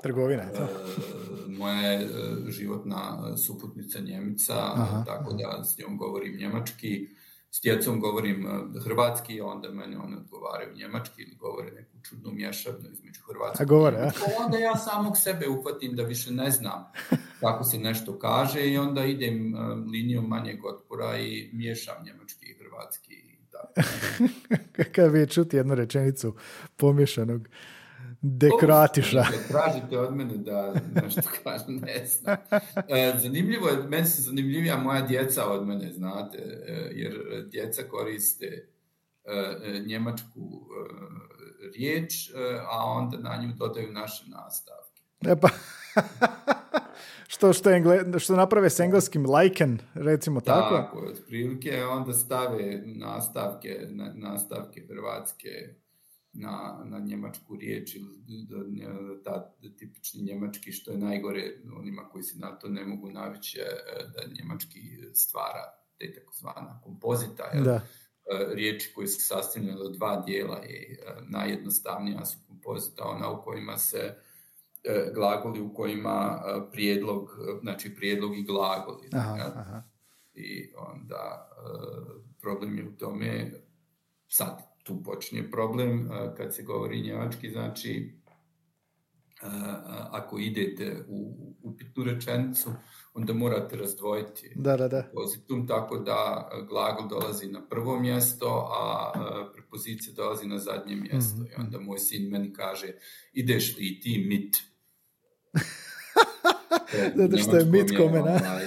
[0.02, 0.62] trgovina je to?
[0.62, 0.68] E,
[1.58, 2.08] moja je e,
[2.50, 7.08] životna suputnica Njemica, Aha, tako da s njom govorim njemački,
[7.50, 12.30] s djecom govorim e, hrvatski, a onda mene one odgovaraju njemački ili govore neku čudnu
[12.30, 14.28] mješavnu između hrvatskog A govore, i njemačkog.
[14.44, 16.92] Onda ja samog sebe uhvatim da više ne znam
[17.40, 19.58] kako se nešto kaže i onda idem e,
[19.92, 23.28] linijom manjeg otpora i miješam njemački i hrvatski.
[24.94, 26.34] Kad bi čuti jednu rečenicu
[26.76, 27.48] pomješanog
[28.20, 29.22] dekroatiša.
[29.22, 32.36] Kad tražite od mene da nešto kažem, ne znam.
[32.88, 37.14] E, zanimljivo je, meni se zanimljivija moja djeca od mene, znate, e, jer
[37.50, 38.68] djeca koriste
[39.24, 40.68] e, njemačku
[41.74, 42.30] riječ,
[42.70, 45.02] a onda na nju dodaju naše nastavke.
[45.26, 45.48] E pa,
[47.32, 50.76] što, što, engle, što naprave s engleskim liken, recimo tako.
[50.76, 55.74] Tako, otprilike onda stave nastavke, na, nastavke hrvatske
[56.40, 62.22] na, na njemačku riječ ili d- d- ta tipični njemački što je najgore onima koji
[62.22, 64.80] se na to ne mogu navići je, e, da njemački
[65.14, 65.64] stvara
[65.98, 67.64] te takozvana kompozita, jel?
[67.64, 67.80] Da.
[68.54, 70.96] riječi koje su sastavljene od dva dijela i
[71.28, 74.14] najjednostavnija su kompozita, ona u kojima se
[75.14, 77.30] glagoli u kojima prijedlog,
[77.60, 79.08] znači prijedlog i glagoli.
[79.12, 79.82] Aha, aha.
[80.34, 81.48] I onda
[82.40, 83.52] problem je u tome,
[84.28, 88.18] sad tu počinje problem, kad se govori njemački, znači
[90.10, 92.70] ako idete u upitnu rečenicu,
[93.14, 95.10] onda morate razdvojiti da, da, da.
[95.14, 99.12] pozitum, tako da glagol dolazi na prvo mjesto, a
[99.54, 101.36] prepozicija dolazi na zadnje mjesto.
[101.36, 101.52] Mm-hmm.
[101.52, 102.86] I onda moj sin meni kaže,
[103.32, 104.56] ideš li ti mit?
[107.16, 108.40] Zato što je mit komen, a?
[108.50, 108.64] Ovaj,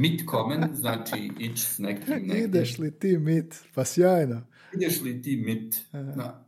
[0.00, 2.44] mit komen, znači ići s nekim negdje.
[2.44, 3.54] Ideš li ti mit?
[3.74, 4.46] Pa sjajno.
[4.76, 5.82] Ideš li ti mit?
[5.92, 6.46] Da.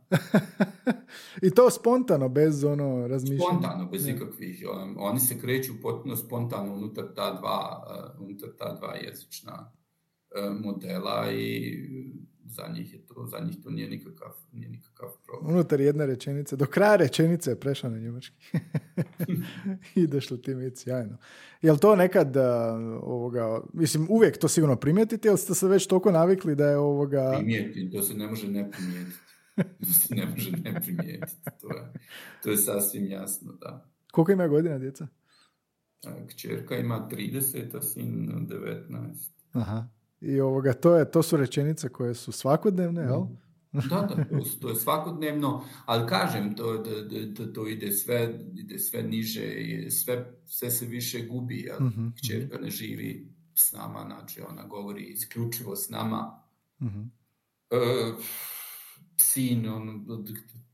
[1.47, 3.49] I to spontano, bez ono razmišljanja.
[3.49, 4.65] Spontano, bez ikakvih.
[4.73, 7.85] Um, oni se kreću potpuno spontano unutar ta dva,
[8.17, 11.77] uh, unutar ta dva jezična uh, modela i
[12.47, 15.55] za njih je to, za njih to nije nikakav, nije nikakav problem.
[15.55, 18.35] Unutar jedne rečenice, do kraja rečenice je prešao na njemački.
[19.95, 21.17] Ideš li ti mit, sjajno.
[21.61, 22.43] Jel to nekad uh,
[23.01, 27.33] ovoga, mislim, uvijek to sigurno primijetite, ili ste se već toliko navikli da je ovoga...
[27.37, 29.17] Primijeti, to se ne može ne primijetiti.
[29.79, 31.41] To se ne može ne primijetiti.
[31.61, 31.93] To je,
[32.43, 33.89] to je sasvim jasno, da.
[34.11, 35.07] Koliko ima godina djeca?
[36.29, 39.31] Kćerka ima 30, a sin 19.
[39.51, 39.87] Aha.
[40.21, 43.25] I ovoga, to, je, to su rečenice koje su svakodnevne, jel?
[43.71, 46.83] Da, da, to, to je svakodnevno, ali kažem, to,
[47.35, 52.11] to, to ide, sve, ide sve niže i sve, sve se više gubi, jer uh-huh.
[52.17, 56.41] kćerka ne živi s nama, znači ona govori isključivo s nama.
[56.79, 57.07] Uh-huh.
[57.71, 58.13] E,
[59.17, 60.05] sin on,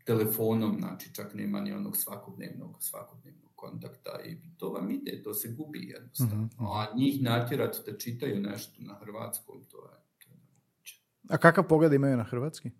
[0.05, 3.42] telefonom, znači čak nema ni onog svakodnevnog, svakodnevnog
[3.73, 6.49] kontakta i to vam ide, to se gubi jednostavno.
[6.57, 6.77] Uh-huh.
[6.77, 9.93] A njih natjerati da čitaju nešto na hrvatskom, to je,
[10.23, 11.01] to je nemoguće.
[11.29, 12.71] A kakav pogled imaju na hrvatski?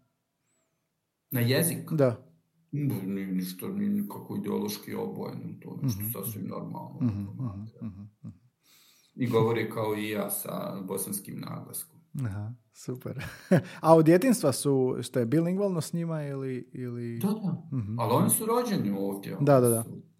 [1.32, 1.92] Na jezik?
[1.92, 2.28] Da.
[2.72, 6.26] Ni, ništa, ni nikako ideološki obojen, to je nešto uh-huh.
[6.26, 7.00] sasvim normalno.
[7.02, 8.32] Uh-huh.
[9.16, 12.00] I govori kao i ja sa bosanskim naglaskom.
[12.26, 13.26] Aha, super.
[13.82, 16.70] A od djetinstva su, što je bilingvalno s njima ili...
[16.74, 17.20] ili...
[17.20, 17.68] Da, da.
[17.72, 17.96] Uh-huh.
[18.00, 19.38] Ali oni su rođeni ovdje.
[19.42, 19.84] Da, da, da.
[19.84, 20.13] Su,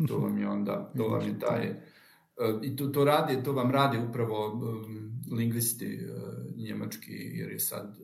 [0.00, 1.70] I to vam je onda, to vam je taj...
[1.70, 4.60] Uh, I to, to, radi, to vam radi upravo
[5.32, 7.98] lingvisti uh, njemački, jer je sad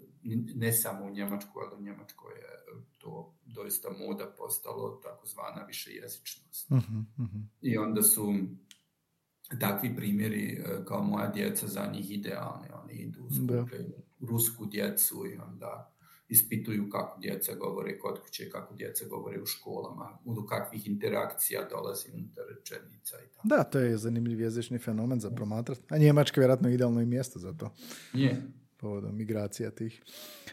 [0.55, 6.71] ne samo u Njemačkoj, ali u Njemačkoj je to doista moda postalo takozvana višejezičnost.
[6.71, 7.45] Uh-huh, uh-huh.
[7.61, 8.35] I onda su
[9.61, 12.69] takvi primjeri kao moja djeca za njih idealni.
[12.85, 13.29] Oni idu
[14.21, 15.96] u rusku djecu i onda
[16.29, 22.09] ispituju kako djeca govore kod kuće, kako djeca govore u školama, do kakvih interakcija dolazi
[22.15, 23.49] unutar rečenica i tako.
[23.49, 25.81] Da, to je zanimljiv jezični fenomen za promatrati.
[25.89, 27.71] A Njemačka je vjerojatno idealno i mjesto za to.
[28.13, 28.43] Je.
[28.77, 30.03] Povodom migracija tih.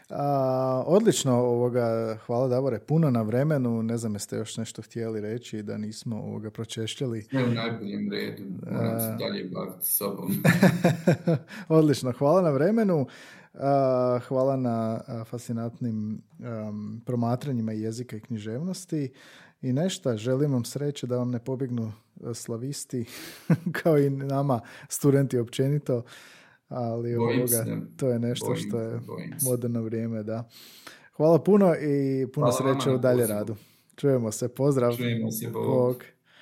[0.08, 5.62] A, odlično, ovoga, hvala Davore, puno na vremenu, ne znam jeste još nešto htjeli reći
[5.62, 7.22] da nismo ovoga pročešljali.
[7.22, 10.32] Sve u najboljem redu, moram se dalje baviti sobom.
[11.68, 13.06] odlično, hvala na vremenu.
[14.28, 19.12] Hvala na fascinantnim um, promatranjima jezika i književnosti.
[19.62, 21.92] I nešto, želim vam sreće da vam ne pobjegnu
[22.34, 23.04] slavisti,
[23.82, 26.02] kao i nama, studenti općenito,
[26.68, 27.64] ali ovoga,
[27.96, 29.00] to je nešto što je
[29.42, 30.48] moderno vrijeme, da.
[31.16, 33.56] Hvala puno i puno Hvala sreće u dalje radu.
[33.96, 34.96] Čujemo se, pozdrav.
[34.96, 35.66] Čujemo se, Bog.
[35.66, 36.04] Bog.